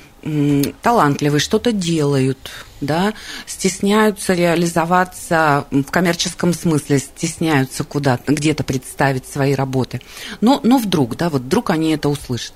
талантливые, 0.82 1.40
что-то 1.40 1.70
делают, 1.72 2.50
да, 2.80 3.14
стесняются 3.46 4.34
реализоваться 4.34 5.64
в 5.70 5.90
коммерческом 5.90 6.52
смысле, 6.52 6.98
стесняются 6.98 7.84
куда-то, 7.84 8.32
где-то 8.32 8.64
представить 8.64 9.26
свои 9.26 9.54
работы. 9.54 10.00
Но, 10.40 10.60
но 10.64 10.78
вдруг, 10.78 11.16
да, 11.16 11.30
вот 11.30 11.42
вдруг 11.42 11.70
они 11.70 11.92
это 11.92 12.08
услышат. 12.08 12.52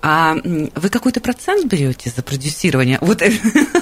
А 0.00 0.36
вы 0.44 0.88
какой-то 0.88 1.20
процент 1.20 1.66
берете 1.66 2.10
за 2.14 2.22
продюсирование? 2.22 2.98
Вот, 3.00 3.20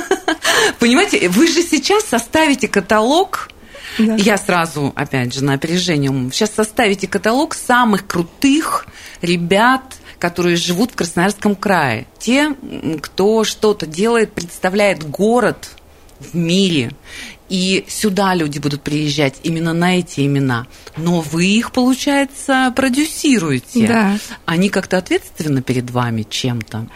понимаете, 0.80 1.28
вы 1.28 1.46
же 1.46 1.62
сейчас 1.62 2.04
составите 2.04 2.68
каталог 2.68 3.50
да. 3.98 4.14
Я 4.16 4.38
сразу, 4.38 4.92
опять 4.94 5.34
же, 5.34 5.44
на 5.44 5.54
опережение. 5.54 6.10
Сейчас 6.32 6.52
составите 6.54 7.08
каталог 7.08 7.54
самых 7.54 8.06
крутых 8.06 8.86
ребят, 9.20 9.99
которые 10.20 10.56
живут 10.56 10.92
в 10.92 10.94
Красноярском 10.94 11.56
крае. 11.56 12.06
Те, 12.18 12.54
кто 13.00 13.42
что-то 13.42 13.86
делает, 13.86 14.32
представляет 14.32 15.02
город 15.08 15.70
в 16.20 16.36
мире. 16.36 16.92
И 17.48 17.84
сюда 17.88 18.34
люди 18.34 18.60
будут 18.60 18.82
приезжать 18.82 19.40
именно 19.42 19.72
на 19.72 19.98
эти 19.98 20.24
имена. 20.24 20.68
Но 20.96 21.20
вы 21.20 21.46
их, 21.46 21.72
получается, 21.72 22.72
продюсируете. 22.76 23.88
Да. 23.88 24.18
Они 24.44 24.68
как-то 24.68 24.98
ответственны 24.98 25.60
перед 25.60 25.90
вами 25.90 26.24
чем-то? 26.28 26.86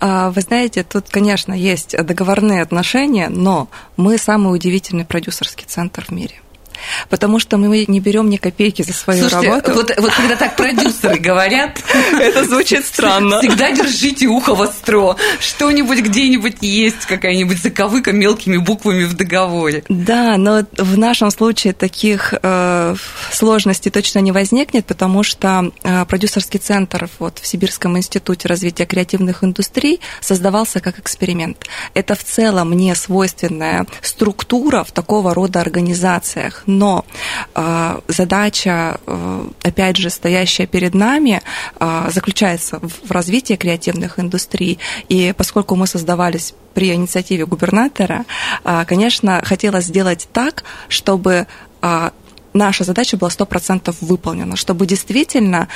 А, 0.00 0.30
вы 0.30 0.40
знаете, 0.40 0.84
тут, 0.84 1.10
конечно, 1.10 1.52
есть 1.52 1.94
договорные 1.94 2.62
отношения, 2.62 3.28
но 3.28 3.68
мы 3.98 4.16
самый 4.16 4.54
удивительный 4.54 5.04
продюсерский 5.04 5.66
центр 5.66 6.06
в 6.06 6.12
мире. 6.12 6.40
Потому 7.08 7.38
что 7.38 7.56
мы 7.56 7.84
не 7.86 8.00
берем 8.00 8.28
ни 8.30 8.36
копейки 8.36 8.82
за 8.82 8.92
свою 8.92 9.28
Слушайте, 9.28 9.48
работу. 9.48 9.72
Вот, 9.72 9.92
вот 9.98 10.12
когда 10.12 10.36
так 10.36 10.56
продюсеры 10.56 11.18
говорят, 11.18 11.80
это 12.12 12.44
звучит 12.44 12.84
странно. 12.84 13.40
Всегда 13.40 13.72
держите 13.72 14.26
ухо 14.26 14.54
востро. 14.54 15.16
Что-нибудь 15.38 16.00
где-нибудь 16.00 16.56
есть, 16.60 17.06
какая-нибудь 17.06 17.62
заковыка 17.62 18.12
мелкими 18.12 18.56
буквами 18.56 19.04
в 19.04 19.14
договоре. 19.14 19.84
Да, 19.88 20.36
но 20.36 20.64
в 20.76 20.98
нашем 20.98 21.30
случае 21.30 21.72
таких 21.72 22.34
э, 22.42 22.94
сложностей 23.32 23.90
точно 23.90 24.20
не 24.20 24.32
возникнет, 24.32 24.86
потому 24.86 25.22
что 25.22 25.72
э, 25.82 26.04
продюсерский 26.04 26.60
центр 26.60 27.08
вот, 27.18 27.38
в 27.38 27.46
Сибирском 27.46 27.96
институте 27.96 28.48
развития 28.48 28.86
креативных 28.86 29.44
индустрий 29.44 30.00
создавался 30.20 30.80
как 30.80 30.98
эксперимент. 30.98 31.66
Это 31.94 32.14
в 32.14 32.24
целом 32.24 32.72
не 32.72 32.94
свойственная 32.94 33.86
структура 34.02 34.84
в 34.84 34.92
такого 34.92 35.34
рода 35.34 35.60
организациях, 35.60 36.62
но 36.70 37.04
э, 37.54 38.00
задача, 38.08 39.00
э, 39.06 39.48
опять 39.62 39.96
же, 39.96 40.10
стоящая 40.10 40.66
перед 40.66 40.94
нами, 40.94 41.42
э, 41.78 42.08
заключается 42.10 42.78
в, 42.78 43.08
в 43.08 43.10
развитии 43.10 43.54
креативных 43.54 44.18
индустрий. 44.18 44.78
И 45.08 45.34
поскольку 45.36 45.76
мы 45.76 45.86
создавались 45.86 46.54
при 46.74 46.94
инициативе 46.94 47.46
губернатора, 47.46 48.24
э, 48.64 48.84
конечно, 48.86 49.42
хотелось 49.44 49.84
сделать 49.84 50.28
так, 50.32 50.64
чтобы 50.88 51.46
наша 52.52 52.84
задача 52.84 53.16
была 53.16 53.30
100% 53.30 53.94
выполнена, 54.00 54.56
чтобы 54.56 54.86
действительно 54.86 55.68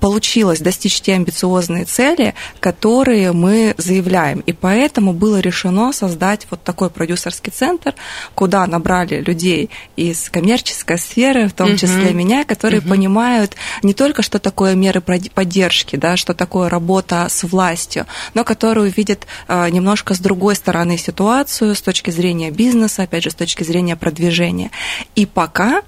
получилось 0.00 0.60
достичь 0.60 1.00
те 1.00 1.14
амбициозные 1.14 1.84
цели, 1.84 2.34
которые 2.60 3.32
мы 3.32 3.74
заявляем. 3.78 4.40
И 4.40 4.52
поэтому 4.52 5.12
было 5.12 5.40
решено 5.40 5.92
создать 5.92 6.46
вот 6.50 6.62
такой 6.62 6.90
продюсерский 6.90 7.52
центр, 7.52 7.94
куда 8.34 8.66
набрали 8.66 9.20
людей 9.20 9.70
из 9.96 10.30
коммерческой 10.30 10.98
сферы, 10.98 11.48
в 11.48 11.52
том 11.52 11.76
числе 11.76 12.10
uh-huh. 12.10 12.14
меня, 12.14 12.44
которые 12.44 12.80
uh-huh. 12.80 12.88
понимают 12.88 13.56
не 13.82 13.94
только, 13.94 14.22
что 14.22 14.38
такое 14.38 14.74
меры 14.74 15.00
поддержки, 15.00 15.96
да, 15.96 16.16
что 16.16 16.34
такое 16.34 16.68
работа 16.68 17.26
с 17.28 17.42
властью, 17.44 18.06
но 18.34 18.44
которые 18.44 18.90
видят 18.90 19.26
э, 19.48 19.68
немножко 19.70 20.14
с 20.14 20.18
другой 20.18 20.54
стороны 20.54 20.96
ситуацию, 20.98 21.74
с 21.74 21.82
точки 21.82 22.10
зрения 22.10 22.50
бизнеса, 22.50 23.02
опять 23.02 23.24
же, 23.24 23.30
с 23.30 23.34
точки 23.34 23.62
зрения 23.64 23.96
продвижения. 23.96 24.70
И 25.14 25.26
пока 25.26 25.82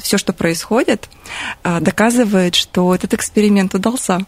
все, 0.00 0.18
что 0.18 0.32
происходит, 0.32 1.08
а, 1.62 1.80
доказывает, 1.80 2.54
что 2.54 2.94
этот 2.94 3.14
эксперимент 3.14 3.74
удался. 3.74 4.20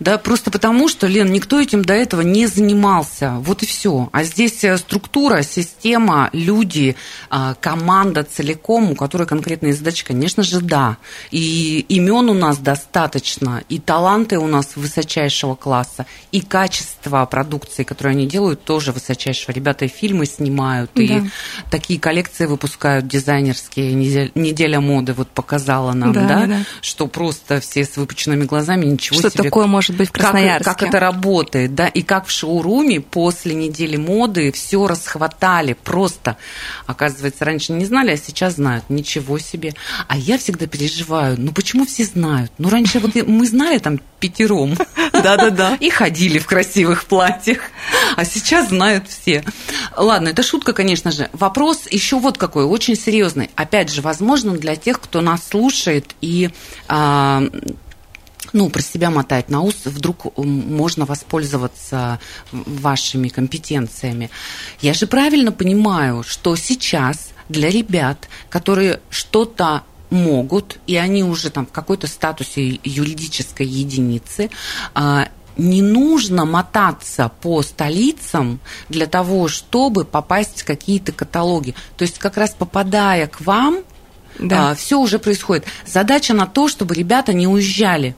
Да, 0.00 0.18
просто 0.18 0.50
потому, 0.50 0.88
что, 0.88 1.06
Лен, 1.06 1.32
никто 1.32 1.60
этим 1.60 1.84
до 1.84 1.94
этого 1.94 2.20
не 2.20 2.46
занимался. 2.46 3.36
Вот 3.40 3.62
и 3.62 3.66
все. 3.66 4.08
А 4.12 4.24
здесь 4.24 4.64
э, 4.64 4.76
структура, 4.78 5.42
система, 5.42 6.30
люди, 6.32 6.96
а, 7.30 7.54
команда 7.54 8.24
целиком, 8.24 8.92
у 8.92 8.94
которой 8.94 9.26
конкретные 9.26 9.72
задачи, 9.72 10.04
конечно 10.04 10.42
же, 10.42 10.60
да. 10.60 10.96
И 11.30 11.84
имен 11.88 12.28
у 12.28 12.34
нас 12.34 12.58
достаточно, 12.58 13.62
и 13.68 13.78
таланты 13.78 14.38
у 14.38 14.46
нас 14.46 14.76
высочайшего 14.76 15.54
класса, 15.54 16.06
и 16.32 16.40
качество 16.40 17.24
продукции, 17.26 17.84
которую 17.84 18.12
они 18.12 18.26
делают, 18.26 18.64
тоже 18.64 18.92
высочайшего. 18.92 19.52
Ребята 19.52 19.84
и 19.84 19.88
фильмы 19.88 20.26
снимают, 20.26 20.90
да. 20.94 21.02
и 21.02 21.22
такие 21.70 21.98
коллекции 22.00 22.46
выпускают 22.46 23.06
дизайнерские. 23.06 23.92
Неделя 24.34 24.80
моды 24.80 25.12
вот 25.12 25.28
показала 25.28 25.92
нам, 25.92 26.12
да, 26.12 26.26
да, 26.26 26.46
да. 26.46 26.58
что 26.80 27.06
просто 27.06 27.60
все 27.60 27.84
с 27.84 27.96
выпученными 27.96 28.44
глазами, 28.44 28.86
ничего 28.86 29.18
что 29.18 29.30
себе. 29.30 29.44
Такое 29.44 29.65
может 29.66 29.96
быть 29.96 30.08
в 30.08 30.12
Красноярске. 30.12 30.64
Как, 30.64 30.78
как 30.78 30.88
это 30.88 31.00
работает, 31.00 31.74
да, 31.74 31.88
и 31.88 32.02
как 32.02 32.26
в 32.26 32.30
шоуруме 32.30 33.00
после 33.00 33.54
недели 33.54 33.96
моды 33.96 34.52
все 34.52 34.86
расхватали 34.86 35.74
просто. 35.74 36.36
Оказывается, 36.86 37.44
раньше 37.44 37.72
не 37.72 37.84
знали, 37.84 38.12
а 38.12 38.16
сейчас 38.16 38.54
знают. 38.54 38.84
Ничего 38.88 39.38
себе. 39.38 39.74
А 40.08 40.16
я 40.16 40.38
всегда 40.38 40.66
переживаю, 40.66 41.36
ну 41.38 41.52
почему 41.52 41.86
все 41.86 42.04
знают? 42.04 42.52
Ну 42.58 42.68
раньше 42.68 42.98
вот 43.00 43.14
мы 43.14 43.46
знали 43.46 43.78
там 43.78 44.00
пятером. 44.20 44.76
Да-да-да. 45.12 45.76
И 45.80 45.90
ходили 45.90 46.38
в 46.38 46.46
красивых 46.46 47.04
платьях. 47.04 47.58
А 48.16 48.24
сейчас 48.24 48.68
знают 48.68 49.08
все. 49.08 49.44
Ладно, 49.96 50.28
это 50.28 50.42
шутка, 50.42 50.72
конечно 50.72 51.10
же. 51.10 51.28
Вопрос 51.32 51.86
еще 51.90 52.18
вот 52.18 52.38
какой, 52.38 52.64
очень 52.64 52.96
серьезный. 52.96 53.50
Опять 53.54 53.92
же, 53.92 54.02
возможно, 54.02 54.56
для 54.56 54.76
тех, 54.76 55.00
кто 55.00 55.20
нас 55.20 55.48
слушает 55.48 56.14
и 56.20 56.50
а, 56.88 57.42
ну, 58.52 58.70
про 58.70 58.82
себя 58.82 59.10
мотать 59.10 59.48
на 59.48 59.62
ус, 59.62 59.74
вдруг 59.84 60.36
можно 60.36 61.04
воспользоваться 61.04 62.20
вашими 62.52 63.28
компетенциями. 63.28 64.30
Я 64.80 64.94
же 64.94 65.06
правильно 65.06 65.52
понимаю, 65.52 66.22
что 66.22 66.56
сейчас 66.56 67.30
для 67.48 67.70
ребят, 67.70 68.28
которые 68.48 69.00
что-то 69.10 69.82
могут, 70.10 70.78
и 70.86 70.96
они 70.96 71.24
уже 71.24 71.50
там 71.50 71.66
в 71.66 71.72
какой-то 71.72 72.06
статусе 72.06 72.80
юридической 72.84 73.66
единицы, 73.66 74.50
а, 74.94 75.28
не 75.56 75.82
нужно 75.82 76.44
мотаться 76.44 77.30
по 77.40 77.62
столицам 77.62 78.60
для 78.88 79.06
того, 79.06 79.48
чтобы 79.48 80.04
попасть 80.04 80.62
в 80.62 80.64
какие-то 80.64 81.12
каталоги. 81.12 81.74
То 81.96 82.02
есть 82.02 82.18
как 82.18 82.36
раз 82.36 82.54
попадая 82.56 83.26
к 83.26 83.40
вам, 83.40 83.78
да. 84.38 84.70
а, 84.70 84.74
все 84.74 84.98
уже 85.00 85.18
происходит. 85.18 85.64
Задача 85.86 86.34
на 86.34 86.46
то, 86.46 86.68
чтобы 86.68 86.94
ребята 86.94 87.32
не 87.32 87.46
уезжали 87.46 88.14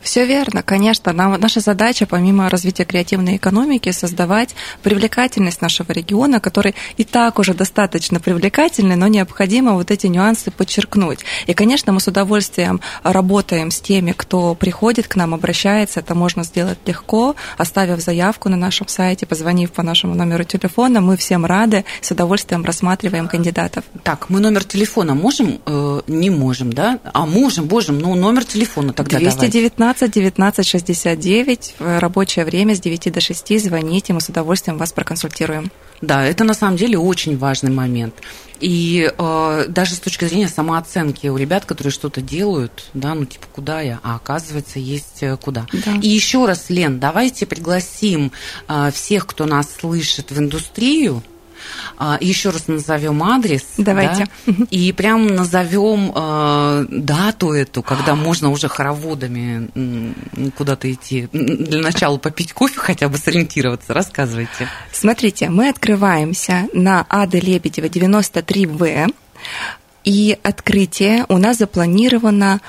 все 0.00 0.26
верно, 0.26 0.62
конечно. 0.62 1.12
Нам, 1.12 1.38
наша 1.40 1.60
задача, 1.60 2.06
помимо 2.06 2.48
развития 2.48 2.84
креативной 2.84 3.36
экономики, 3.36 3.90
создавать 3.90 4.54
привлекательность 4.82 5.60
нашего 5.60 5.92
региона, 5.92 6.40
который 6.40 6.74
и 6.96 7.04
так 7.04 7.38
уже 7.38 7.54
достаточно 7.54 8.20
привлекательный, 8.20 8.96
но 8.96 9.08
необходимо 9.08 9.72
вот 9.72 9.90
эти 9.90 10.06
нюансы 10.06 10.50
подчеркнуть. 10.50 11.20
И, 11.46 11.54
конечно, 11.54 11.92
мы 11.92 12.00
с 12.00 12.06
удовольствием 12.06 12.80
работаем 13.02 13.70
с 13.70 13.80
теми, 13.80 14.12
кто 14.16 14.54
приходит 14.54 15.08
к 15.08 15.16
нам, 15.16 15.34
обращается. 15.34 16.00
Это 16.00 16.14
можно 16.14 16.44
сделать 16.44 16.78
легко, 16.86 17.34
оставив 17.56 18.00
заявку 18.00 18.48
на 18.48 18.56
нашем 18.56 18.88
сайте, 18.88 19.26
позвонив 19.26 19.72
по 19.72 19.82
нашему 19.82 20.14
номеру 20.14 20.44
телефона. 20.44 21.00
Мы 21.00 21.16
всем 21.16 21.44
рады, 21.44 21.84
с 22.00 22.10
удовольствием 22.10 22.64
рассматриваем 22.64 23.28
кандидатов. 23.28 23.84
Так, 24.02 24.30
мы 24.30 24.40
номер 24.40 24.64
телефона 24.64 25.14
можем? 25.14 25.60
Э, 25.66 26.00
не 26.06 26.30
можем, 26.30 26.72
да? 26.72 26.98
А 27.12 27.26
можем, 27.26 27.66
боже, 27.66 27.92
ну 27.92 28.14
номер 28.14 28.44
телефона 28.44 28.92
тогда 28.92 29.18
219 29.18 29.87
давайте. 29.88 30.08
19 30.08 30.12
19 30.12 30.66
69 30.66 31.74
в 31.78 31.98
рабочее 32.00 32.44
время 32.44 32.74
с 32.74 32.80
9 32.80 33.12
до 33.12 33.20
6 33.20 33.60
звоните, 33.60 34.12
мы 34.12 34.20
с 34.20 34.28
удовольствием 34.28 34.78
вас 34.78 34.92
проконсультируем. 34.92 35.70
Да, 36.00 36.24
это 36.24 36.44
на 36.44 36.54
самом 36.54 36.76
деле 36.76 36.98
очень 36.98 37.36
важный 37.36 37.70
момент. 37.70 38.14
И 38.60 39.10
э, 39.16 39.64
даже 39.68 39.94
с 39.94 40.00
точки 40.00 40.24
зрения 40.26 40.48
самооценки 40.48 41.28
у 41.28 41.36
ребят, 41.36 41.64
которые 41.64 41.92
что-то 41.92 42.20
делают, 42.20 42.90
да, 42.94 43.14
ну 43.14 43.24
типа 43.24 43.46
куда 43.52 43.80
я, 43.80 44.00
а 44.02 44.16
оказывается 44.16 44.78
есть 44.78 45.22
э, 45.22 45.36
куда. 45.36 45.66
Да. 45.72 45.94
И 46.02 46.08
еще 46.08 46.44
раз, 46.44 46.66
Лен, 46.68 46.98
давайте 47.00 47.46
пригласим 47.46 48.32
э, 48.68 48.90
всех, 48.92 49.26
кто 49.26 49.46
нас 49.46 49.68
слышит 49.80 50.30
в 50.30 50.38
индустрию, 50.38 51.22
Еще 52.20 52.50
раз 52.50 52.68
назовем 52.68 53.22
адрес. 53.22 53.64
Давайте. 53.76 54.28
Да, 54.46 54.54
и 54.70 54.92
прям 54.92 55.26
назовем 55.26 56.12
э, 56.14 56.86
дату 56.90 57.52
эту, 57.52 57.82
когда 57.82 58.14
можно 58.14 58.50
уже 58.50 58.68
хороводами 58.68 59.68
куда-то 60.56 60.90
идти. 60.92 61.28
Для 61.32 61.80
начала 61.80 62.18
попить 62.18 62.52
кофе, 62.52 62.78
хотя 62.78 63.08
бы 63.08 63.18
сориентироваться. 63.18 63.94
Рассказывайте. 63.94 64.68
Смотрите, 64.92 65.50
мы 65.50 65.68
открываемся 65.68 66.68
на 66.72 67.06
Ады 67.08 67.40
Лебедева 67.40 67.86
93В. 67.86 69.12
И 70.04 70.38
открытие 70.42 71.26
у 71.28 71.38
нас 71.38 71.58
запланировано 71.58 72.60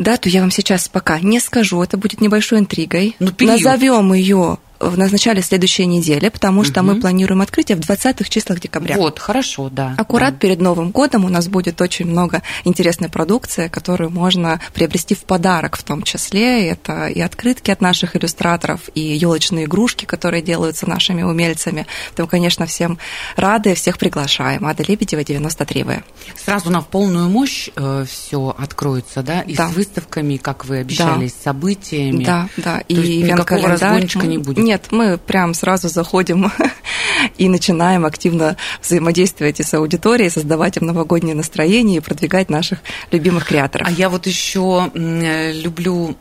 Дату 0.00 0.30
я 0.30 0.40
вам 0.40 0.50
сейчас 0.50 0.88
пока 0.88 1.20
не 1.20 1.40
скажу, 1.40 1.82
это 1.82 1.98
будет 1.98 2.22
небольшой 2.22 2.60
интригой. 2.60 3.16
Ну, 3.18 3.32
Назовем 3.40 4.14
ее 4.14 4.56
в 4.80 4.96
начале 4.96 5.42
следующей 5.42 5.84
недели, 5.86 6.28
потому 6.30 6.64
что 6.64 6.80
угу. 6.80 6.92
мы 6.92 7.00
планируем 7.00 7.42
открытие 7.42 7.76
в 7.76 7.80
20-х 7.80 8.28
числах 8.28 8.60
декабря. 8.60 8.96
Вот, 8.96 9.18
хорошо, 9.18 9.68
да. 9.68 9.94
Аккурат 9.98 10.34
да. 10.34 10.38
перед 10.38 10.60
Новым 10.60 10.90
годом 10.90 11.24
у 11.24 11.28
нас 11.28 11.48
будет 11.48 11.80
очень 11.80 12.06
много 12.06 12.42
интересной 12.64 13.10
продукции, 13.10 13.68
которую 13.68 14.10
можно 14.10 14.60
приобрести 14.72 15.14
в 15.14 15.24
подарок 15.24 15.76
в 15.76 15.82
том 15.82 16.02
числе. 16.02 16.68
Это 16.68 17.08
и 17.08 17.20
открытки 17.20 17.70
от 17.70 17.82
наших 17.82 18.16
иллюстраторов, 18.16 18.88
и 18.94 19.00
елочные 19.00 19.66
игрушки, 19.66 20.06
которые 20.06 20.42
делаются 20.42 20.88
нашими 20.88 21.22
умельцами. 21.22 21.86
Поэтому, 22.08 22.28
конечно, 22.28 22.64
всем 22.66 22.98
рады, 23.36 23.74
всех 23.74 23.98
приглашаем. 23.98 24.64
Ада 24.64 24.82
Лебедева, 24.82 25.20
93В. 25.20 26.02
Сразу 26.42 26.70
на 26.70 26.80
полную 26.80 27.28
мощь 27.28 27.68
э, 27.76 28.06
все 28.08 28.54
откроется, 28.58 29.22
да? 29.22 29.42
И 29.42 29.54
да. 29.54 29.68
с 29.68 29.74
выставками, 29.74 30.38
как 30.38 30.64
вы 30.64 30.78
обещали, 30.78 31.26
да. 31.26 31.28
с 31.28 31.44
событиями. 31.44 32.24
Да, 32.24 32.48
да. 32.56 32.78
То 32.78 32.84
и 32.88 32.94
есть 32.94 33.30
никакого 33.30 33.68
разгончика 33.68 34.26
не 34.26 34.38
будет. 34.38 34.69
Нет, 34.70 34.92
мы 34.92 35.18
прям 35.18 35.52
сразу 35.52 35.88
заходим 35.88 36.52
и 37.38 37.48
начинаем 37.48 38.06
активно 38.06 38.56
взаимодействовать 38.80 39.58
и 39.58 39.64
с 39.64 39.74
аудиторией, 39.74 40.30
создавать 40.30 40.76
им 40.76 40.86
новогоднее 40.86 41.34
настроение 41.34 41.96
и 41.96 42.00
продвигать 42.00 42.50
наших 42.50 42.78
любимых 43.10 43.46
креаторов. 43.46 43.88
А 43.88 43.90
я 43.90 44.08
вот 44.08 44.28
еще 44.28 44.92
люблю 44.94 46.16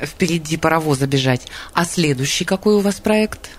впереди 0.00 0.56
паровоза 0.56 1.06
бежать. 1.06 1.42
А 1.74 1.84
следующий 1.84 2.46
какой 2.46 2.76
у 2.76 2.80
вас 2.80 3.00
проект? 3.00 3.50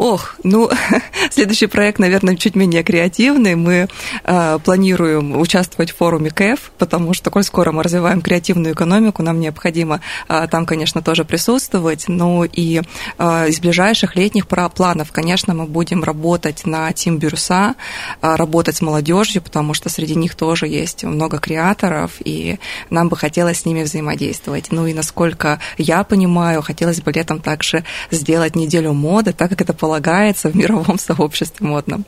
Ох, 0.00 0.36
ну, 0.44 0.70
следующий 1.30 1.66
проект, 1.66 1.98
наверное, 1.98 2.34
чуть 2.34 2.54
менее 2.54 2.82
креативный. 2.82 3.54
Мы 3.54 3.86
э, 4.24 4.58
планируем 4.64 5.38
участвовать 5.38 5.90
в 5.90 5.96
форуме 5.96 6.30
КЭФ, 6.30 6.72
потому 6.78 7.12
что, 7.12 7.30
коль 7.30 7.44
скоро 7.44 7.70
мы 7.70 7.82
развиваем 7.82 8.22
креативную 8.22 8.72
экономику, 8.72 9.22
нам 9.22 9.40
необходимо 9.40 10.00
э, 10.30 10.48
там, 10.50 10.64
конечно, 10.64 11.02
тоже 11.02 11.26
присутствовать. 11.26 12.06
Ну 12.08 12.44
и 12.44 12.80
э, 13.18 13.48
из 13.48 13.60
ближайших 13.60 14.16
летних 14.16 14.46
планов, 14.46 15.12
конечно, 15.12 15.52
мы 15.52 15.66
будем 15.66 16.02
работать 16.02 16.64
на 16.64 16.90
Тим 16.94 17.18
Бирюса, 17.18 17.74
э, 18.22 18.36
работать 18.36 18.76
с 18.76 18.80
молодежью, 18.80 19.42
потому 19.42 19.74
что 19.74 19.90
среди 19.90 20.14
них 20.14 20.34
тоже 20.34 20.66
есть 20.66 21.04
много 21.04 21.36
креаторов, 21.36 22.12
и 22.24 22.58
нам 22.88 23.10
бы 23.10 23.18
хотелось 23.18 23.60
с 23.60 23.64
ними 23.66 23.82
взаимодействовать. 23.82 24.72
Ну 24.72 24.86
и 24.86 24.94
насколько 24.94 25.60
я 25.76 26.04
понимаю, 26.04 26.62
хотелось 26.62 27.02
бы 27.02 27.12
летом 27.12 27.40
также 27.40 27.84
сделать 28.10 28.56
неделю 28.56 28.94
моды, 28.94 29.34
так 29.34 29.50
как 29.50 29.60
это 29.60 29.74
полагается 29.90 30.48
в 30.50 30.54
мировом 30.54 31.00
сообществе 31.00 31.66
модном. 31.66 32.04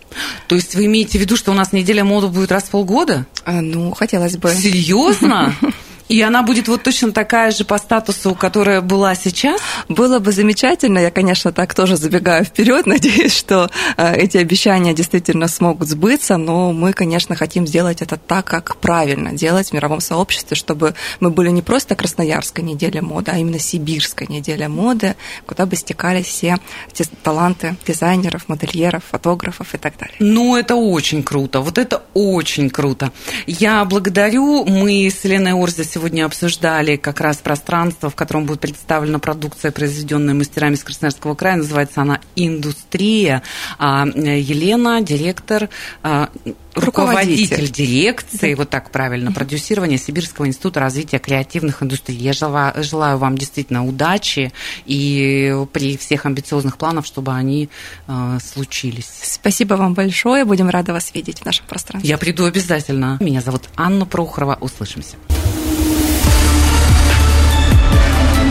То 0.46 0.54
есть 0.54 0.76
вы 0.76 0.86
имеете 0.86 1.18
в 1.18 1.20
виду, 1.20 1.36
что 1.36 1.50
у 1.50 1.54
нас 1.54 1.72
неделя 1.72 2.04
моды 2.04 2.28
будет 2.28 2.52
раз 2.52 2.62
в 2.62 2.70
полгода? 2.70 3.26
А, 3.44 3.60
ну, 3.60 3.90
хотелось 3.90 4.36
бы. 4.36 4.50
Серьезно? 4.50 5.52
И 6.08 6.20
она 6.20 6.42
будет 6.42 6.68
вот 6.68 6.82
точно 6.82 7.12
такая 7.12 7.50
же 7.50 7.64
по 7.64 7.78
статусу, 7.78 8.34
которая 8.34 8.80
была 8.80 9.14
сейчас? 9.14 9.60
Было 9.88 10.18
бы 10.18 10.32
замечательно. 10.32 10.98
Я, 10.98 11.10
конечно, 11.10 11.52
так 11.52 11.74
тоже 11.74 11.96
забегаю 11.96 12.44
вперед. 12.44 12.86
Надеюсь, 12.86 13.34
что 13.34 13.70
э, 13.96 14.16
эти 14.16 14.36
обещания 14.36 14.94
действительно 14.94 15.48
смогут 15.48 15.88
сбыться. 15.88 16.36
Но 16.36 16.72
мы, 16.72 16.92
конечно, 16.92 17.34
хотим 17.34 17.66
сделать 17.66 18.02
это 18.02 18.16
так, 18.16 18.46
как 18.46 18.76
правильно 18.76 19.32
делать 19.32 19.70
в 19.70 19.72
мировом 19.72 20.00
сообществе, 20.00 20.56
чтобы 20.56 20.94
мы 21.20 21.30
были 21.30 21.50
не 21.50 21.62
просто 21.62 21.94
Красноярская 21.94 22.64
неделя 22.64 23.02
моды, 23.02 23.30
а 23.32 23.38
именно 23.38 23.58
Сибирская 23.58 24.28
неделя 24.28 24.68
моды, 24.68 25.16
куда 25.46 25.66
бы 25.66 25.76
стекались 25.76 26.26
все 26.26 26.58
эти 26.92 27.08
таланты 27.22 27.76
дизайнеров, 27.86 28.48
модельеров, 28.48 29.04
фотографов 29.10 29.74
и 29.74 29.78
так 29.78 29.96
далее. 29.98 30.16
Ну, 30.18 30.56
это 30.56 30.74
очень 30.74 31.22
круто. 31.22 31.60
Вот 31.60 31.78
это 31.78 32.02
очень 32.14 32.70
круто. 32.70 33.12
Я 33.46 33.84
благодарю. 33.84 34.64
Мы 34.64 35.08
с 35.08 35.24
Еленой 35.24 35.52
Орзе 35.52 35.84
сегодня 35.92 36.24
обсуждали 36.24 36.96
как 36.96 37.20
раз 37.20 37.38
пространство, 37.38 38.08
в 38.08 38.14
котором 38.14 38.46
будет 38.46 38.60
представлена 38.60 39.18
продукция, 39.18 39.70
произведенная 39.70 40.34
мастерами 40.34 40.74
из 40.74 40.84
Красноярского 40.84 41.34
края. 41.34 41.56
Называется 41.56 42.00
она 42.00 42.20
«Индустрия». 42.36 43.42
А 43.78 44.06
Елена, 44.06 45.02
директор, 45.02 45.68
а, 46.02 46.30
руководитель 46.74 47.70
дирекции, 47.70 48.54
вот 48.54 48.70
так 48.70 48.90
правильно, 48.90 49.32
продюсирования 49.32 49.98
Сибирского 49.98 50.46
института 50.46 50.80
развития 50.80 51.18
креативных 51.18 51.82
индустрий. 51.82 52.16
Я 52.16 52.32
желаю, 52.32 52.82
желаю 52.82 53.18
вам 53.18 53.36
действительно 53.36 53.86
удачи 53.86 54.52
и 54.86 55.54
при 55.72 55.96
всех 55.96 56.26
амбициозных 56.26 56.78
планах, 56.78 57.04
чтобы 57.04 57.32
они 57.32 57.68
э, 58.08 58.38
случились. 58.42 59.10
Спасибо 59.22 59.74
вам 59.74 59.94
большое. 59.94 60.44
Будем 60.44 60.70
рады 60.70 60.92
вас 60.92 61.12
видеть 61.14 61.40
в 61.40 61.44
нашем 61.44 61.66
пространстве. 61.66 62.08
Я 62.08 62.18
приду 62.18 62.44
обязательно. 62.44 63.18
Меня 63.20 63.40
зовут 63.40 63.62
Анна 63.76 64.06
Прохорова. 64.06 64.56
Услышимся. 64.60 65.16